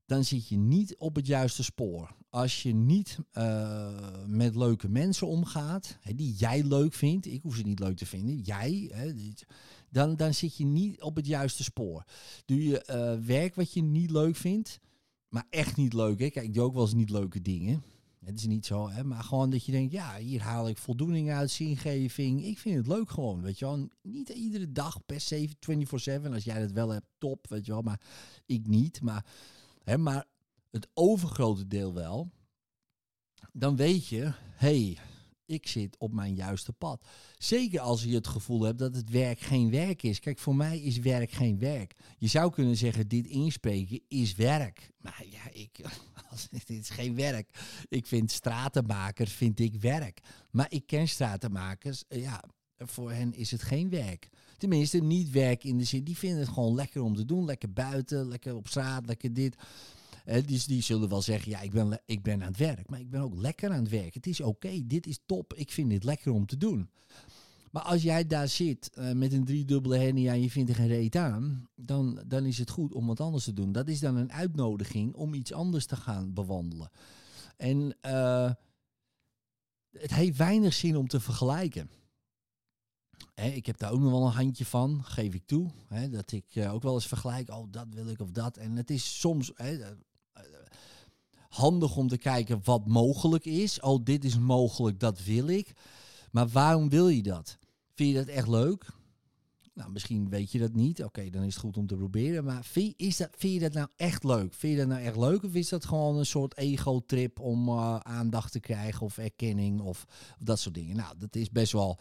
dan 0.05 0.24
zit 0.24 0.48
je 0.48 0.58
niet 0.58 0.96
op 0.98 1.15
het 1.15 1.27
juiste 1.27 1.63
spoor. 1.63 2.15
Als 2.29 2.63
je 2.63 2.74
niet 2.74 3.17
eh, 3.31 4.24
met 4.25 4.55
leuke 4.55 4.89
mensen 4.89 5.27
omgaat, 5.27 5.98
hè, 6.01 6.15
die 6.15 6.34
jij 6.34 6.63
leuk 6.63 6.93
vindt, 6.93 7.25
ik 7.25 7.41
hoef 7.41 7.55
ze 7.55 7.63
niet 7.63 7.79
leuk 7.79 7.98
te 7.98 8.05
vinden, 8.05 8.39
jij, 8.39 8.89
hè, 8.93 9.13
dan, 9.91 10.15
dan 10.15 10.34
zit 10.34 10.58
je 10.58 10.65
niet 10.65 11.01
op 11.01 11.15
het 11.15 11.25
juiste 11.25 11.63
spoor. 11.63 12.03
Doe 12.46 12.63
je 12.63 12.81
eh, 12.81 13.17
werk 13.25 13.55
wat 13.55 13.74
je 13.74 13.81
niet 13.81 14.12
leuk 14.12 14.36
vindt, 14.36 14.79
maar 15.27 15.46
echt 15.50 15.77
niet 15.77 15.93
leuk. 15.93 16.19
Hè? 16.19 16.29
Kijk, 16.29 16.46
ik 16.46 16.53
doe 16.53 16.63
ook 16.63 16.74
wel 16.74 16.84
eens 16.84 16.93
niet 16.93 17.10
leuke 17.10 17.41
dingen. 17.41 17.84
Het 18.25 18.38
is 18.38 18.46
niet 18.46 18.65
zo, 18.65 18.89
hè? 18.89 19.03
maar 19.03 19.24
gewoon 19.24 19.50
dat 19.50 19.65
je 19.65 19.72
denkt, 19.72 19.91
ja, 19.91 20.17
hier 20.17 20.41
haal 20.41 20.69
ik 20.69 20.77
voldoening 20.77 21.31
uit, 21.31 21.51
zingeving. 21.51 22.46
Ik 22.46 22.58
vind 22.58 22.75
het 22.77 22.88
leuk 22.88 23.10
gewoon, 23.10 23.41
weet 23.41 23.60
je 23.60 23.65
wel. 23.65 23.89
Niet 24.01 24.29
iedere 24.29 24.72
dag 24.72 25.05
per 25.05 25.22
se 25.22 25.50
24-7. 25.50 26.31
Als 26.31 26.43
jij 26.43 26.60
dat 26.60 26.72
wel 26.72 26.89
hebt, 26.89 27.05
top, 27.17 27.48
weet 27.48 27.65
je 27.65 27.72
wel. 27.72 27.81
Maar 27.81 28.01
ik 28.46 28.67
niet. 28.67 29.01
Maar, 29.01 29.25
hè, 29.84 29.98
maar 29.98 30.25
het 30.72 30.88
overgrote 30.93 31.67
deel 31.67 31.93
wel. 31.93 32.29
Dan 33.51 33.75
weet 33.75 34.08
je, 34.08 34.31
hey, 34.55 34.98
ik 35.50 35.68
zit 35.68 35.98
op 35.98 36.13
mijn 36.13 36.36
juiste 36.36 36.74
pad. 36.74 37.08
Zeker 37.38 37.79
als 37.79 38.03
je 38.03 38.15
het 38.15 38.27
gevoel 38.27 38.62
hebt 38.62 38.79
dat 38.79 38.96
het 38.96 39.10
werk 39.10 39.39
geen 39.39 39.72
werk 39.72 40.03
is. 40.03 40.20
Kijk, 40.20 40.39
voor 40.39 40.56
mij 40.56 40.79
is 40.79 40.98
werk 40.98 41.32
geen 41.32 41.60
werk. 41.60 41.94
Je 42.18 42.27
zou 42.27 42.51
kunnen 42.51 42.77
zeggen, 42.77 43.08
dit 43.08 43.27
inspreken 43.27 44.01
is 44.08 44.36
werk. 44.36 44.91
Maar 44.98 45.24
ja, 45.29 45.51
ik, 45.51 45.79
dit 46.51 46.70
is 46.70 46.89
geen 46.89 47.15
werk. 47.15 47.50
Ik 47.89 48.06
vind 48.06 48.32
stratenmakers, 48.32 49.34
vind 49.34 49.60
ik 49.60 49.75
werk. 49.75 50.20
Maar 50.51 50.68
ik 50.70 50.88
ken 50.88 51.08
stratenmakers, 51.08 52.03
eh, 52.08 52.22
ja, 52.22 52.44
voor 52.77 53.12
hen 53.12 53.34
is 53.34 53.51
het 53.51 53.62
geen 53.62 53.89
werk. 53.89 54.29
Tenminste, 54.58 54.98
niet 54.98 55.29
werk 55.29 55.63
in 55.63 55.77
de 55.77 55.84
zin, 55.84 56.03
die 56.03 56.18
vinden 56.18 56.39
het 56.39 56.50
gewoon 56.50 56.75
lekker 56.75 57.01
om 57.01 57.15
te 57.15 57.25
doen. 57.25 57.46
Lekker 57.46 57.74
buiten, 57.74 58.27
lekker 58.27 58.56
op 58.56 58.68
straat, 58.68 59.06
lekker 59.06 59.34
dit. 59.34 59.56
Eh, 60.29 60.45
dus 60.45 60.65
die 60.65 60.81
zullen 60.81 61.09
wel 61.09 61.21
zeggen, 61.21 61.51
ja, 61.51 61.62
ik 61.62 61.71
ben, 61.71 62.01
ik 62.05 62.24
ben 62.24 62.41
aan 62.41 62.48
het 62.48 62.57
werk. 62.57 62.89
Maar 62.89 63.00
ik 63.00 63.09
ben 63.09 63.21
ook 63.21 63.36
lekker 63.36 63.71
aan 63.71 63.79
het 63.79 63.89
werk. 63.89 64.13
Het 64.13 64.27
is 64.27 64.41
oké, 64.41 64.88
dit 64.88 65.07
is 65.07 65.19
top. 65.25 65.53
Ik 65.53 65.71
vind 65.71 65.89
dit 65.89 66.03
lekker 66.03 66.31
om 66.31 66.45
te 66.45 66.57
doen. 66.57 66.89
Maar 67.71 67.83
als 67.83 68.01
jij 68.01 68.27
daar 68.27 68.48
zit 68.48 68.89
eh, 68.89 69.12
met 69.12 69.33
een 69.33 69.45
driedubbele 69.45 69.98
hernia 69.98 70.33
en 70.33 70.41
je 70.41 70.50
vindt 70.50 70.69
er 70.69 70.75
geen 70.75 70.88
reet 70.88 71.15
aan, 71.15 71.69
dan, 71.75 72.24
dan 72.27 72.45
is 72.45 72.57
het 72.57 72.69
goed 72.69 72.93
om 72.93 73.07
wat 73.07 73.19
anders 73.19 73.43
te 73.43 73.53
doen. 73.53 73.71
Dat 73.71 73.88
is 73.88 74.00
dan 74.00 74.15
een 74.15 74.31
uitnodiging 74.31 75.13
om 75.13 75.33
iets 75.33 75.53
anders 75.53 75.86
te 75.86 75.95
gaan 75.95 76.33
bewandelen. 76.33 76.89
En 77.57 77.98
eh, 78.01 78.51
het 79.91 80.13
heeft 80.13 80.38
weinig 80.38 80.74
zin 80.74 80.98
om 80.98 81.07
te 81.07 81.19
vergelijken. 81.19 81.89
Hè, 83.33 83.48
ik 83.48 83.65
heb 83.65 83.77
daar 83.77 83.91
ook 83.91 84.00
nog 84.00 84.12
wel 84.12 84.25
een 84.25 84.31
handje 84.31 84.65
van, 84.65 85.03
geef 85.03 85.33
ik 85.33 85.45
toe. 85.45 85.71
Hè, 85.88 86.09
dat 86.09 86.31
ik 86.31 86.45
eh, 86.53 86.74
ook 86.74 86.83
wel 86.83 86.93
eens 86.93 87.07
vergelijk, 87.07 87.50
oh 87.50 87.71
dat 87.71 87.88
wil 87.89 88.07
ik 88.07 88.19
of 88.19 88.31
dat. 88.31 88.57
En 88.57 88.75
het 88.75 88.89
is 88.89 89.19
soms 89.19 89.51
hè, 89.55 89.77
handig 91.50 91.96
om 91.96 92.08
te 92.08 92.17
kijken 92.17 92.62
wat 92.63 92.88
mogelijk 92.88 93.46
is. 93.46 93.79
Oh, 93.79 94.03
dit 94.03 94.24
is 94.24 94.38
mogelijk, 94.39 95.00
dat 95.00 95.24
wil 95.24 95.48
ik. 95.48 95.74
Maar 96.31 96.48
waarom 96.48 96.89
wil 96.89 97.08
je 97.08 97.24
dat? 97.24 97.58
Vind 97.93 98.10
je 98.10 98.15
dat 98.15 98.27
echt 98.27 98.48
leuk? 98.48 98.86
Nou, 99.74 99.91
misschien 99.91 100.29
weet 100.29 100.51
je 100.51 100.60
dat 100.60 100.74
niet. 100.74 101.03
Oké, 101.03 101.29
dan 101.29 101.43
is 101.43 101.53
het 101.53 101.63
goed 101.63 101.77
om 101.77 101.88
te 101.88 101.96
proberen. 101.96 102.43
Maar 102.43 102.63
vind, 102.63 102.93
is 102.98 103.17
dat, 103.17 103.29
vind 103.38 103.53
je 103.53 103.60
dat 103.60 103.74
nou 103.74 103.88
echt 103.96 104.24
leuk? 104.24 104.53
Vind 104.53 104.74
je 104.74 104.79
dat 104.79 104.88
nou 104.88 105.01
echt 105.01 105.17
leuk? 105.17 105.43
Of 105.43 105.53
is 105.53 105.69
dat 105.69 105.86
gewoon 105.86 106.17
een 106.17 106.25
soort 106.25 106.58
ego-trip 106.58 107.39
om 107.39 107.69
uh, 107.69 107.96
aandacht 107.96 108.51
te 108.51 108.60
krijgen 108.60 109.01
of 109.01 109.17
erkenning 109.17 109.81
of, 109.81 110.05
of, 110.39 110.43
dat 110.43 110.60
soort 110.60 110.75
dingen? 110.75 110.96
Nou, 110.96 111.15
dat 111.17 111.36
is 111.36 111.50
best 111.50 111.72
wel 111.72 112.00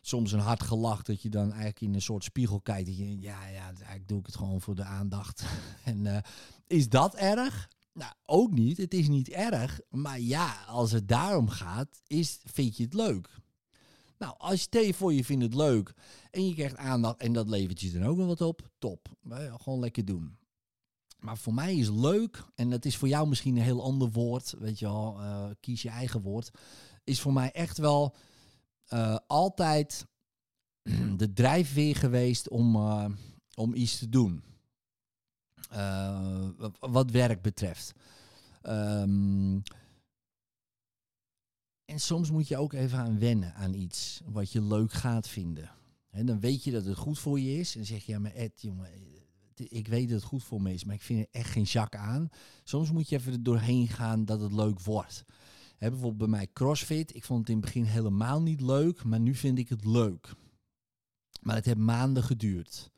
soms 0.00 0.32
een 0.32 0.38
hard 0.38 0.62
gelach 0.62 1.02
dat 1.02 1.22
je 1.22 1.28
dan 1.28 1.48
eigenlijk 1.48 1.80
in 1.80 1.94
een 1.94 2.02
soort 2.02 2.24
spiegel 2.24 2.60
kijkt. 2.60 2.86
Dat 2.86 2.96
je, 2.96 3.20
ja, 3.20 3.46
ja, 3.48 3.64
eigenlijk 3.64 4.08
doe 4.08 4.18
ik 4.18 4.26
het 4.26 4.36
gewoon 4.36 4.60
voor 4.60 4.74
de 4.74 4.84
aandacht. 4.84 5.44
en 5.84 6.04
uh, 6.04 6.18
is 6.66 6.88
dat 6.88 7.14
erg? 7.14 7.68
Nou, 7.92 8.12
ook 8.24 8.52
niet. 8.52 8.76
Het 8.76 8.94
is 8.94 9.08
niet 9.08 9.28
erg. 9.28 9.80
Maar 9.88 10.20
ja, 10.20 10.64
als 10.66 10.92
het 10.92 11.08
daarom 11.08 11.48
gaat, 11.48 12.00
is, 12.06 12.40
vind 12.44 12.76
je 12.76 12.82
het 12.82 12.94
leuk. 12.94 13.28
Nou, 14.18 14.34
als 14.38 14.66
je 14.70 14.94
voor 14.94 15.14
je 15.14 15.24
vindt 15.24 15.44
het 15.44 15.54
leuk 15.54 15.94
en 16.30 16.46
je 16.46 16.54
krijgt 16.54 16.76
aandacht 16.76 17.20
en 17.20 17.32
dat 17.32 17.48
levert 17.48 17.80
je 17.80 17.92
dan 17.92 18.06
ook 18.06 18.16
nog 18.16 18.26
wat 18.26 18.40
op, 18.40 18.70
top. 18.78 19.08
Gewoon 19.56 19.80
lekker 19.80 20.04
doen. 20.04 20.38
Maar 21.18 21.38
voor 21.38 21.54
mij 21.54 21.76
is 21.76 21.90
leuk, 21.90 22.44
en 22.54 22.70
dat 22.70 22.84
is 22.84 22.96
voor 22.96 23.08
jou 23.08 23.28
misschien 23.28 23.56
een 23.56 23.62
heel 23.62 23.82
ander 23.82 24.10
woord, 24.10 24.54
weet 24.58 24.78
je 24.78 24.84
wel, 24.84 25.16
uh, 25.20 25.44
kies 25.60 25.82
je 25.82 25.88
eigen 25.88 26.20
woord, 26.20 26.50
is 27.04 27.20
voor 27.20 27.32
mij 27.32 27.52
echt 27.52 27.78
wel 27.78 28.14
uh, 28.94 29.16
altijd 29.26 30.06
de 31.16 31.32
drijfveer 31.32 31.96
geweest 31.96 32.48
om, 32.48 32.76
uh, 32.76 33.06
om 33.54 33.74
iets 33.74 33.98
te 33.98 34.08
doen. 34.08 34.42
wat 36.80 37.10
werk 37.10 37.42
betreft. 37.42 37.92
Um, 38.62 39.62
en 41.84 42.00
soms 42.00 42.30
moet 42.30 42.48
je 42.48 42.56
ook 42.56 42.72
even 42.72 42.98
aan 42.98 43.18
wennen 43.18 43.54
aan 43.54 43.74
iets 43.74 44.20
wat 44.24 44.52
je 44.52 44.62
leuk 44.62 44.92
gaat 44.92 45.28
vinden. 45.28 45.70
En 46.10 46.26
dan 46.26 46.40
weet 46.40 46.64
je 46.64 46.70
dat 46.70 46.84
het 46.84 46.96
goed 46.96 47.18
voor 47.18 47.40
je 47.40 47.58
is. 47.58 47.76
En 47.76 47.86
zeg 47.86 48.04
je, 48.04 48.12
ja, 48.12 48.18
maar 48.18 48.34
Ed, 48.34 48.62
jongen, 48.62 48.88
ik 49.54 49.88
weet 49.88 50.08
dat 50.08 50.18
het 50.18 50.28
goed 50.28 50.44
voor 50.44 50.62
me 50.62 50.72
is, 50.72 50.84
maar 50.84 50.94
ik 50.94 51.02
vind 51.02 51.20
er 51.20 51.40
echt 51.40 51.50
geen 51.50 51.66
zak 51.66 51.94
aan. 51.96 52.28
Soms 52.64 52.90
moet 52.90 53.08
je 53.08 53.16
even 53.16 53.32
er 53.32 53.42
doorheen 53.42 53.88
gaan 53.88 54.24
dat 54.24 54.40
het 54.40 54.52
leuk 54.52 54.80
wordt. 54.80 55.24
Bijvoorbeeld 55.88 56.16
bij 56.18 56.28
mij 56.28 56.48
CrossFit. 56.52 57.14
Ik 57.14 57.24
vond 57.24 57.40
het 57.40 57.48
in 57.48 57.56
het 57.56 57.64
begin 57.64 57.84
helemaal 57.84 58.42
niet 58.42 58.60
leuk, 58.60 59.04
maar 59.04 59.20
nu 59.20 59.34
vind 59.34 59.58
ik 59.58 59.68
het 59.68 59.84
leuk. 59.84 60.34
Maar 61.40 61.56
het 61.56 61.64
heeft 61.64 61.78
maanden 61.78 62.22
geduurd. 62.22 62.90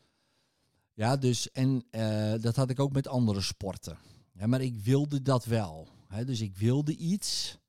Ja, 0.95 1.17
dus 1.17 1.51
en 1.51 1.85
uh, 1.91 2.35
dat 2.41 2.57
had 2.57 2.71
ik 2.71 2.81
ook 2.81 2.93
met 2.93 3.09
andere 3.09 3.41
sporten. 3.41 3.99
Maar 4.47 4.61
ik 4.61 4.77
wilde 4.77 5.23
dat 5.23 5.45
wel. 5.45 5.89
He, 6.09 6.25
dus 6.25 6.41
ik 6.41 6.57
wilde 6.57 6.97
iets 6.97 7.61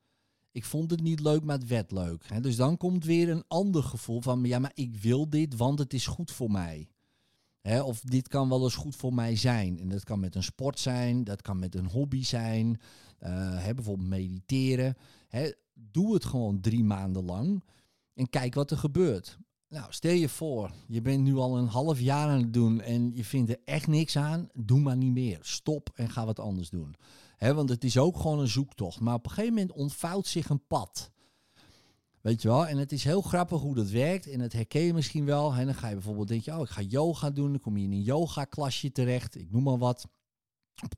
ik 0.54 0.66
vond 0.66 0.92
het 0.92 1.02
niet 1.02 1.20
leuk, 1.20 1.44
maar 1.44 1.58
het 1.58 1.68
werd 1.68 1.92
leuk. 1.92 2.24
Hè? 2.28 2.40
Dus 2.40 2.56
dan 2.56 2.78
komt 2.78 3.06
weer 3.06 3.30
een 3.30 3.44
ander 3.48 3.84
gevoel 3.84 4.22
van, 4.22 4.44
ja, 4.44 4.60
maar 4.60 4.72
ik 4.74 4.96
wil 4.96 5.30
dit, 5.30 5.56
want 5.56 5.80
het 5.80 5.94
is 5.94 6.08
goed 6.08 6.32
voor 6.32 6.52
mij. 6.52 6.88
Hè? 7.62 7.82
Of 7.82 8.00
dit 8.00 8.28
kan 8.28 8.50
wel 8.50 8.64
eens 8.64 8.76
goed 8.76 8.96
voor 8.96 9.14
mij 9.14 9.36
zijn. 9.36 9.80
En 9.80 9.90
dat 9.90 10.04
kan 10.04 10.20
met 10.20 10.36
een 10.36 10.44
sport 10.44 10.80
zijn, 10.80 11.24
dat 11.24 11.42
kan 11.42 11.60
met 11.60 11.76
een 11.76 11.86
hobby 11.86 12.24
zijn, 12.24 12.80
hè, 13.32 13.74
bijvoorbeeld 13.74 14.10
mediteren. 14.10 14.96
Hè? 15.28 15.52
Doe 15.74 16.14
het 16.14 16.26
gewoon 16.26 16.62
drie 16.62 16.84
maanden 16.84 17.26
lang 17.26 17.64
en 18.14 18.30
kijk 18.30 18.54
wat 18.54 18.72
er 18.72 18.78
gebeurt. 18.78 19.38
Nou, 19.68 19.86
stel 19.90 20.14
je 20.14 20.30
voor, 20.30 20.72
je 20.88 21.02
bent 21.02 21.24
nu 21.24 21.36
al 21.36 21.58
een 21.58 21.68
half 21.68 22.00
jaar 22.00 22.30
aan 22.30 22.42
het 22.42 22.54
doen 22.54 22.82
en 22.82 23.12
je 23.16 23.24
vindt 23.24 23.50
er 23.50 23.60
echt 23.66 23.88
niks 23.88 24.18
aan. 24.18 24.50
Doe 24.54 24.80
maar 24.80 24.98
niet 24.98 25.14
meer. 25.14 25.40
Stop 25.42 25.90
en 25.96 26.10
ga 26.10 26.26
wat 26.26 26.40
anders 26.40 26.70
doen 26.70 26.96
want 27.52 27.70
het 27.70 27.84
is 27.84 27.98
ook 27.98 28.18
gewoon 28.18 28.40
een 28.40 28.48
zoektocht. 28.48 29.00
Maar 29.00 29.14
op 29.14 29.26
een 29.26 29.32
gegeven 29.32 29.54
moment 29.54 29.72
ontvouwt 29.72 30.28
zich 30.28 30.50
een 30.50 30.68
pad. 30.68 31.12
Weet 32.22 32.42
je 32.42 32.48
wel? 32.48 32.68
En 32.68 32.78
het 32.78 32.92
is 32.92 33.04
heel 33.04 33.22
grappig 33.22 33.62
hoe 33.62 33.76
dat 33.76 33.90
werkt. 33.90 34.28
En 34.28 34.40
dat 34.40 34.54
herken 34.54 34.82
je 34.82 34.94
misschien 34.94 35.26
wel. 35.26 35.54
En 35.54 35.66
dan 35.66 35.76
ga 35.76 35.88
je 35.88 35.94
bijvoorbeeld 35.94 36.28
denken, 36.28 36.56
oh, 36.56 36.62
ik 36.62 36.70
ga 36.70 36.82
yoga 36.82 37.30
doen. 37.30 37.52
Dan 37.52 37.60
kom 37.60 37.78
je 37.78 37.84
in 37.84 37.92
een 37.92 38.02
yoga 38.02 38.46
klasje 38.46 38.92
terecht. 38.92 39.36
Ik 39.36 39.52
noem 39.52 39.64
maar 39.64 39.78
wat. 39.78 40.08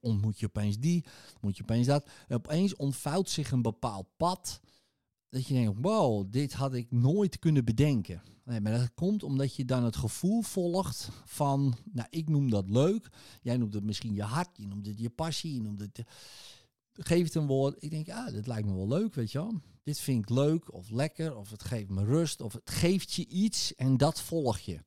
Ontmoet 0.01 0.39
je 0.39 0.45
opeens 0.45 0.79
die, 0.79 1.05
moet 1.41 1.57
je 1.57 1.63
opeens 1.63 1.87
dat. 1.87 2.09
En 2.27 2.35
opeens 2.35 2.75
ontvouwt 2.75 3.29
zich 3.29 3.51
een 3.51 3.61
bepaald 3.61 4.07
pad. 4.17 4.61
Dat 5.29 5.47
je 5.47 5.53
denkt, 5.53 5.79
wow, 5.81 6.31
dit 6.31 6.53
had 6.53 6.73
ik 6.73 6.91
nooit 6.91 7.39
kunnen 7.39 7.65
bedenken. 7.65 8.21
Nee, 8.43 8.61
maar 8.61 8.71
dat 8.71 8.93
komt 8.93 9.23
omdat 9.23 9.55
je 9.55 9.65
dan 9.65 9.83
het 9.83 9.95
gevoel 9.95 10.41
volgt 10.41 11.09
van, 11.25 11.75
nou, 11.91 12.07
ik 12.09 12.29
noem 12.29 12.49
dat 12.49 12.69
leuk. 12.69 13.09
Jij 13.41 13.57
noemt 13.57 13.73
het 13.73 13.83
misschien 13.83 14.13
je 14.13 14.23
hart, 14.23 14.57
je 14.57 14.67
noemt 14.67 14.85
het 14.85 14.99
je 14.99 15.09
passie, 15.09 15.53
je 15.53 15.61
noemt 15.61 15.79
het... 15.79 16.03
Geef 16.93 17.23
het 17.23 17.35
een 17.35 17.47
woord. 17.47 17.75
Ik 17.79 17.89
denk, 17.89 18.09
ah, 18.09 18.31
dit 18.31 18.47
lijkt 18.47 18.67
me 18.67 18.75
wel 18.75 18.87
leuk, 18.87 19.13
weet 19.13 19.31
je 19.31 19.37
wel. 19.37 19.61
Dit 19.83 19.99
vind 19.99 20.23
ik 20.23 20.29
leuk 20.29 20.73
of 20.73 20.89
lekker, 20.89 21.37
of 21.37 21.49
het 21.49 21.63
geeft 21.63 21.89
me 21.89 22.03
rust, 22.03 22.41
of 22.41 22.53
het 22.53 22.69
geeft 22.69 23.13
je 23.13 23.27
iets 23.27 23.75
en 23.75 23.97
dat 23.97 24.21
volg 24.21 24.59
je. 24.59 24.83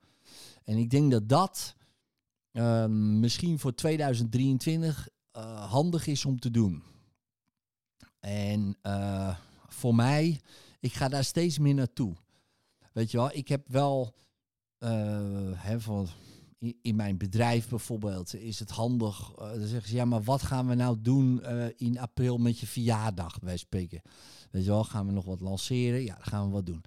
En 0.64 0.76
ik 0.76 0.90
denk 0.90 1.10
dat 1.10 1.28
dat 1.28 1.76
uh, 2.52 2.86
misschien 3.20 3.58
voor 3.58 3.74
2023 3.74 5.08
uh, 5.36 5.70
handig 5.70 6.06
is 6.06 6.24
om 6.24 6.38
te 6.38 6.50
doen. 6.50 6.82
En 8.20 8.76
uh, 8.82 9.36
voor 9.68 9.94
mij, 9.94 10.40
ik 10.80 10.92
ga 10.92 11.08
daar 11.08 11.24
steeds 11.24 11.58
meer 11.58 11.74
naartoe. 11.74 12.14
Weet 12.92 13.10
je 13.10 13.16
wel, 13.16 13.30
ik 13.32 13.48
heb 13.48 13.68
wel 13.68 14.14
uh, 14.78 14.90
hè, 15.54 15.80
van, 15.80 16.08
in, 16.58 16.78
in, 16.82 16.96
mijn 16.96 17.16
bedrijf 17.16 17.68
bijvoorbeeld 17.68 18.34
is 18.34 18.58
het 18.58 18.70
handig. 18.70 19.32
Dan 19.34 19.66
zeggen 19.66 19.88
ze 19.88 19.96
ja, 19.96 20.04
maar 20.04 20.22
wat 20.22 20.42
gaan 20.42 20.66
we 20.66 20.74
nou 20.74 20.96
doen 21.00 21.42
in 21.76 21.98
april 21.98 22.38
met 22.38 22.58
je 22.58 22.66
verjaardag? 22.66 23.38
Wij 23.40 23.56
spreken. 23.56 24.02
Weet 24.50 24.64
je 24.64 24.70
wel, 24.70 24.84
gaan 24.84 25.06
we 25.06 25.12
nog 25.12 25.24
wat 25.24 25.40
lanceren? 25.40 26.02
Ja, 26.02 26.14
dan 26.14 26.24
gaan 26.24 26.46
we 26.46 26.52
wat 26.52 26.66
doen. 26.66 26.82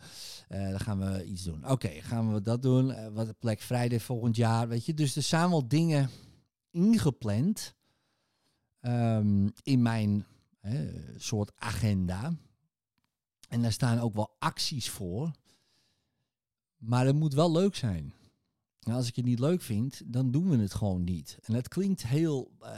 dan 0.47 0.79
gaan 0.79 0.99
we 0.99 1.25
iets 1.25 1.43
doen. 1.43 1.69
Oké, 1.69 1.89
gaan 1.89 2.33
we 2.33 2.41
dat 2.41 2.61
doen? 2.61 3.13
wat 3.13 3.39
Black 3.39 3.59
Friday 3.59 3.99
volgend 3.99 4.35
jaar? 4.35 4.67
Weet 4.67 4.85
je, 4.85 4.93
dus 4.93 5.15
er 5.15 5.21
zijn 5.21 5.49
wel 5.49 5.67
dingen 5.67 6.09
ingepland 6.71 7.75
um, 8.81 9.51
in 9.63 9.81
mijn 9.81 10.25
soort 11.17 11.51
agenda. 11.55 12.33
En 13.49 13.61
daar 13.61 13.71
staan 13.71 13.99
ook 13.99 14.13
wel 14.15 14.35
acties 14.39 14.89
voor. 14.89 15.31
Maar 16.77 17.05
het 17.05 17.15
moet 17.15 17.33
wel 17.33 17.51
leuk 17.51 17.75
zijn. 17.75 18.13
Als 18.79 19.07
ik 19.07 19.15
het 19.15 19.25
niet 19.25 19.39
leuk 19.39 19.61
vind, 19.61 20.01
dan 20.05 20.31
doen 20.31 20.49
we 20.49 20.57
het 20.57 20.73
gewoon 20.73 21.03
niet. 21.03 21.37
En 21.43 21.53
het 21.53 21.67
klinkt 21.67 22.07
heel 22.07 22.51
uh, 22.61 22.69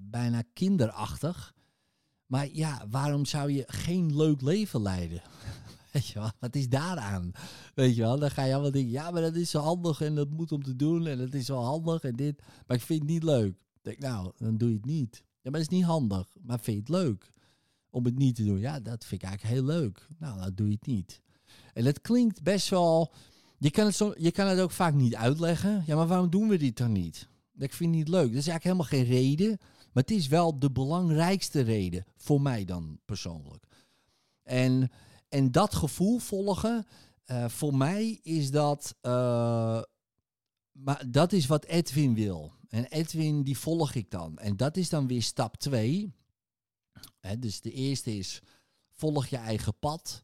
bijna 0.00 0.42
kinderachtig. 0.52 1.54
Maar 2.28 2.48
ja, 2.52 2.86
waarom 2.90 3.24
zou 3.24 3.52
je 3.52 3.64
geen 3.66 4.16
leuk 4.16 4.40
leven 4.40 4.82
leiden? 4.82 5.22
Weet 5.92 6.06
je 6.06 6.18
wel, 6.18 6.30
wat 6.38 6.54
is 6.54 6.68
daaraan? 6.68 7.32
Weet 7.74 7.94
je 7.94 8.02
wel, 8.02 8.18
dan 8.18 8.30
ga 8.30 8.44
je 8.44 8.52
allemaal 8.52 8.70
denken, 8.70 8.90
ja, 8.90 9.10
maar 9.10 9.22
dat 9.22 9.34
is 9.34 9.50
zo 9.50 9.60
handig 9.60 10.00
en 10.00 10.14
dat 10.14 10.30
moet 10.30 10.52
om 10.52 10.62
te 10.62 10.76
doen 10.76 11.06
en 11.06 11.18
dat 11.18 11.34
is 11.34 11.48
wel 11.48 11.64
handig 11.64 12.02
en 12.02 12.16
dit. 12.16 12.42
Maar 12.66 12.76
ik 12.76 12.82
vind 12.82 13.00
het 13.00 13.08
niet 13.10 13.22
leuk. 13.22 13.56
Denk, 13.82 13.98
nou, 13.98 14.32
dan 14.36 14.56
doe 14.56 14.68
je 14.68 14.74
het 14.74 14.84
niet. 14.84 15.22
Ja, 15.40 15.50
maar 15.50 15.60
het 15.60 15.70
is 15.70 15.76
niet 15.76 15.86
handig, 15.86 16.36
maar 16.42 16.60
vind 16.60 16.76
je 16.76 16.94
het 16.94 17.02
leuk 17.02 17.32
om 17.90 18.04
het 18.04 18.18
niet 18.18 18.34
te 18.34 18.44
doen? 18.44 18.58
Ja, 18.58 18.80
dat 18.80 19.04
vind 19.04 19.22
ik 19.22 19.28
eigenlijk 19.28 19.58
heel 19.58 19.64
leuk. 19.76 20.06
Nou, 20.18 20.40
dan 20.40 20.52
doe 20.54 20.66
je 20.66 20.72
het 20.72 20.86
niet. 20.86 21.20
En 21.72 21.84
het 21.84 22.00
klinkt 22.00 22.42
best 22.42 22.68
wel 22.68 23.12
je 23.58 23.70
kan, 23.70 23.86
het 23.86 23.94
zo, 23.94 24.14
je 24.16 24.30
kan 24.30 24.46
het 24.46 24.60
ook 24.60 24.70
vaak 24.70 24.94
niet 24.94 25.16
uitleggen. 25.16 25.82
Ja, 25.86 25.96
maar 25.96 26.06
waarom 26.06 26.30
doen 26.30 26.48
we 26.48 26.56
dit 26.56 26.76
dan 26.76 26.92
niet? 26.92 27.28
Ik 27.58 27.72
vind 27.72 27.90
het 27.90 27.98
niet 27.98 28.08
leuk. 28.08 28.32
Dat 28.32 28.40
is 28.40 28.48
eigenlijk 28.48 28.64
helemaal 28.64 28.84
geen 28.84 29.04
reden. 29.04 29.58
Maar 29.98 30.06
het 30.06 30.16
is 30.16 30.28
wel 30.28 30.58
de 30.58 30.70
belangrijkste 30.70 31.60
reden. 31.60 32.04
Voor 32.16 32.40
mij 32.40 32.64
dan 32.64 33.00
persoonlijk. 33.04 33.64
En, 34.42 34.90
en 35.28 35.52
dat 35.52 35.74
gevoel 35.74 36.18
volgen. 36.18 36.86
Uh, 37.26 37.48
voor 37.48 37.76
mij 37.76 38.20
is 38.22 38.50
dat. 38.50 38.94
Uh, 39.02 39.82
maar 40.72 41.10
dat 41.10 41.32
is 41.32 41.46
wat 41.46 41.64
Edwin 41.64 42.14
wil. 42.14 42.52
En 42.68 42.84
Edwin, 42.84 43.42
die 43.42 43.58
volg 43.58 43.94
ik 43.94 44.10
dan. 44.10 44.38
En 44.38 44.56
dat 44.56 44.76
is 44.76 44.88
dan 44.88 45.06
weer 45.06 45.22
stap 45.22 45.56
2. 45.56 46.12
Dus 47.38 47.60
de 47.60 47.72
eerste 47.72 48.16
is. 48.16 48.42
Volg 48.92 49.26
je 49.26 49.36
eigen 49.36 49.78
pad. 49.78 50.22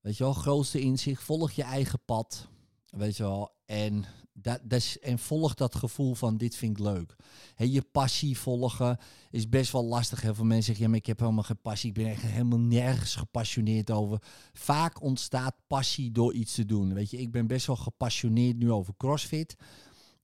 Weet 0.00 0.16
je 0.16 0.24
wel, 0.24 0.32
grootste 0.32 0.80
inzicht. 0.80 1.22
Volg 1.22 1.50
je 1.50 1.62
eigen 1.62 2.00
pad. 2.04 2.48
Weet 2.90 3.16
je 3.16 3.22
wel. 3.22 3.57
En, 3.68 4.04
dat, 4.32 4.60
dat 4.62 4.96
en 5.00 5.18
volg 5.18 5.54
dat 5.54 5.74
gevoel 5.74 6.14
van 6.14 6.36
dit 6.36 6.56
vind 6.56 6.78
ik 6.78 6.84
leuk. 6.84 7.16
Je 7.56 7.82
passie 7.82 8.38
volgen 8.38 8.98
is 9.30 9.48
best 9.48 9.72
wel 9.72 9.84
lastig. 9.84 10.20
Heel 10.20 10.34
veel 10.34 10.44
mensen 10.44 10.64
zeggen, 10.64 10.84
ja, 10.84 10.90
maar 10.90 10.98
ik 10.98 11.06
heb 11.06 11.20
helemaal 11.20 11.42
geen 11.42 11.60
passie. 11.62 11.88
Ik 11.88 11.94
ben 11.94 12.06
echt 12.06 12.22
helemaal 12.22 12.58
nergens 12.58 13.14
gepassioneerd 13.14 13.90
over. 13.90 14.22
Vaak 14.52 15.02
ontstaat 15.02 15.54
passie 15.66 16.12
door 16.12 16.32
iets 16.32 16.54
te 16.54 16.64
doen. 16.64 16.94
Weet 16.94 17.10
je, 17.10 17.18
ik 17.18 17.30
ben 17.30 17.46
best 17.46 17.66
wel 17.66 17.76
gepassioneerd 17.76 18.58
nu 18.58 18.72
over 18.72 18.94
CrossFit. 18.96 19.56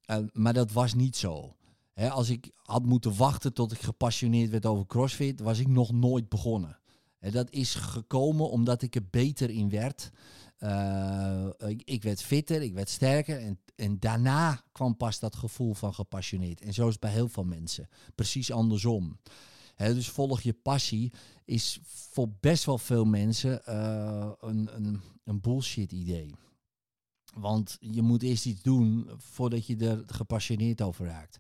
Uh, 0.07 0.17
maar 0.33 0.53
dat 0.53 0.73
was 0.73 0.95
niet 0.95 1.17
zo. 1.17 1.57
Als 1.95 2.29
ik 2.29 2.51
had 2.57 2.85
moeten 2.85 3.17
wachten 3.17 3.53
tot 3.53 3.73
ik 3.73 3.81
gepassioneerd 3.81 4.51
werd 4.51 4.67
over 4.67 4.87
CrossFit, 4.87 5.41
was 5.41 5.59
ik 5.59 5.69
nog 5.69 5.93
nooit 5.93 6.29
begonnen. 6.29 6.79
En 7.19 7.33
dat 7.33 7.51
is 7.51 7.75
gekomen 7.75 8.51
omdat 8.51 8.83
ik 8.83 8.95
er 8.95 9.07
beter 9.11 9.51
in 9.51 9.69
werd. 9.69 10.11
Uh, 10.65 11.47
ik, 11.85 12.03
werd 12.03 12.23
fitter, 12.23 12.63
ik 12.63 12.75
werd 12.75 12.89
sterker 12.89 13.41
en, 13.41 13.61
en 13.77 13.99
daarna 13.99 14.65
kwam 14.73 14.97
pas 14.97 15.19
dat 15.19 15.37
gevoel 15.37 15.75
van 15.75 15.95
gepassioneerd. 15.95 16.61
En 16.61 16.75
zo 16.75 16.87
is 16.87 16.93
het 16.93 17.01
bij 17.01 17.11
heel 17.11 17.29
veel 17.29 17.45
mensen. 17.45 17.89
Precies 18.15 18.53
andersom. 18.53 19.19
dus 19.77 20.09
volg 20.09 20.41
je 20.41 20.53
passie 20.53 21.13
is 21.45 21.81
voor 21.85 22.29
best 22.41 22.65
wel 22.65 22.79
veel 22.79 23.05
mensen 23.05 23.63
uh, 23.69 24.31
een, 24.41 24.77
een, 24.77 25.01
een 25.25 25.41
bullshit 25.41 25.93
idee. 25.93 26.35
Want 27.35 27.77
je 27.81 28.03
moet 28.03 28.23
eerst 28.23 28.47
iets 28.47 28.63
doen 28.63 29.11
voordat 29.17 29.67
je 29.67 29.77
er 29.77 30.03
gepassioneerd 30.07 30.83
over 30.83 31.07
raakt. 31.07 31.39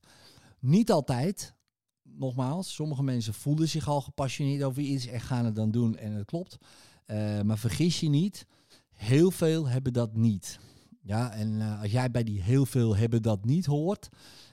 Niet 0.59 0.91
altijd. 0.91 1.55
Nogmaals, 2.03 2.75
sommige 2.75 3.03
mensen 3.03 3.35
voelen 3.35 3.69
zich 3.69 3.89
al 3.89 4.01
gepassioneerd 4.01 4.63
over 4.63 4.83
iets 4.83 5.07
en 5.07 5.21
gaan 5.21 5.45
het 5.45 5.55
dan 5.55 5.71
doen 5.71 5.97
en 5.97 6.13
het 6.13 6.27
klopt. 6.27 6.59
Eh, 7.05 7.41
maar 7.41 7.59
vergis 7.59 8.01
je 8.01 8.09
niet, 8.09 8.47
heel 8.95 9.31
veel 9.31 9.69
hebben 9.69 9.93
dat 9.93 10.15
niet. 10.17 10.59
Ja, 11.03 11.33
en 11.33 11.61
eh, 11.61 11.81
als 11.83 11.91
jij 11.91 12.11
bij 12.11 12.25
die 12.25 12.43
heel 12.43 12.67
veel 12.67 12.97
hebben 12.97 13.23
dat 13.23 13.45
niet 13.45 13.67
hoort, 13.67 14.09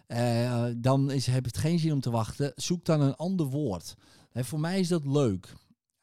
eh, 0.08 0.66
dan 0.78 1.12
is, 1.12 1.26
heb 1.26 1.46
het 1.46 1.58
geen 1.58 1.80
zin 1.80 1.94
om 1.94 2.00
te 2.02 2.10
wachten. 2.12 2.52
Zoek 2.56 2.86
dan 2.86 3.02
een 3.02 3.16
ander 3.16 3.46
woord. 3.46 3.96
Voor 4.34 4.60
mij 4.60 4.80
is 4.80 4.88
dat 4.88 5.06
leuk. 5.06 5.54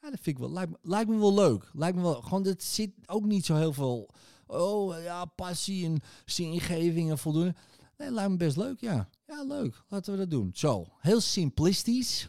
Ja, 0.01 0.11
dat 0.11 0.21
vind 0.23 0.27
ik 0.27 0.39
wel. 0.39 0.53
Lijkt, 0.83 1.09
me- 1.11 1.19
wel 1.19 1.35
leuk. 1.35 1.71
Lijkt 1.73 1.97
me 1.97 2.03
wel. 2.03 2.23
Gewoon, 2.23 2.45
het 2.45 2.63
zit 2.63 2.91
ook 3.07 3.25
niet 3.25 3.45
zo 3.47 3.55
heel 3.57 3.73
veel. 3.73 4.11
Oh 4.47 5.03
ja, 5.03 5.25
passie 5.25 5.85
en 5.87 6.01
zingeving 6.25 7.11
en 7.11 7.19
voldoende. 7.19 7.55
Nee, 7.97 8.11
lijkt 8.11 8.31
me 8.31 8.37
best 8.37 8.57
leuk, 8.57 8.81
ja. 8.81 9.09
Ja, 9.27 9.45
leuk. 9.45 9.85
Laten 9.89 10.13
we 10.13 10.19
dat 10.19 10.31
doen. 10.31 10.51
Zo, 10.55 10.87
heel 10.99 11.21
simplistisch. 11.21 12.29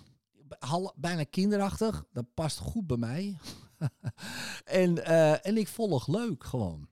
Bijna 0.96 1.24
kinderachtig. 1.24 2.06
Dat 2.14 2.26
past 2.34 2.58
goed 2.58 2.88
bij 2.88 2.98
mij. 2.98 3.38
en, 4.64 5.06
eh, 5.06 5.46
en 5.46 5.58
ik 5.58 5.68
volg 5.68 6.08
leuk 6.08 6.44
gewoon. 6.44 6.88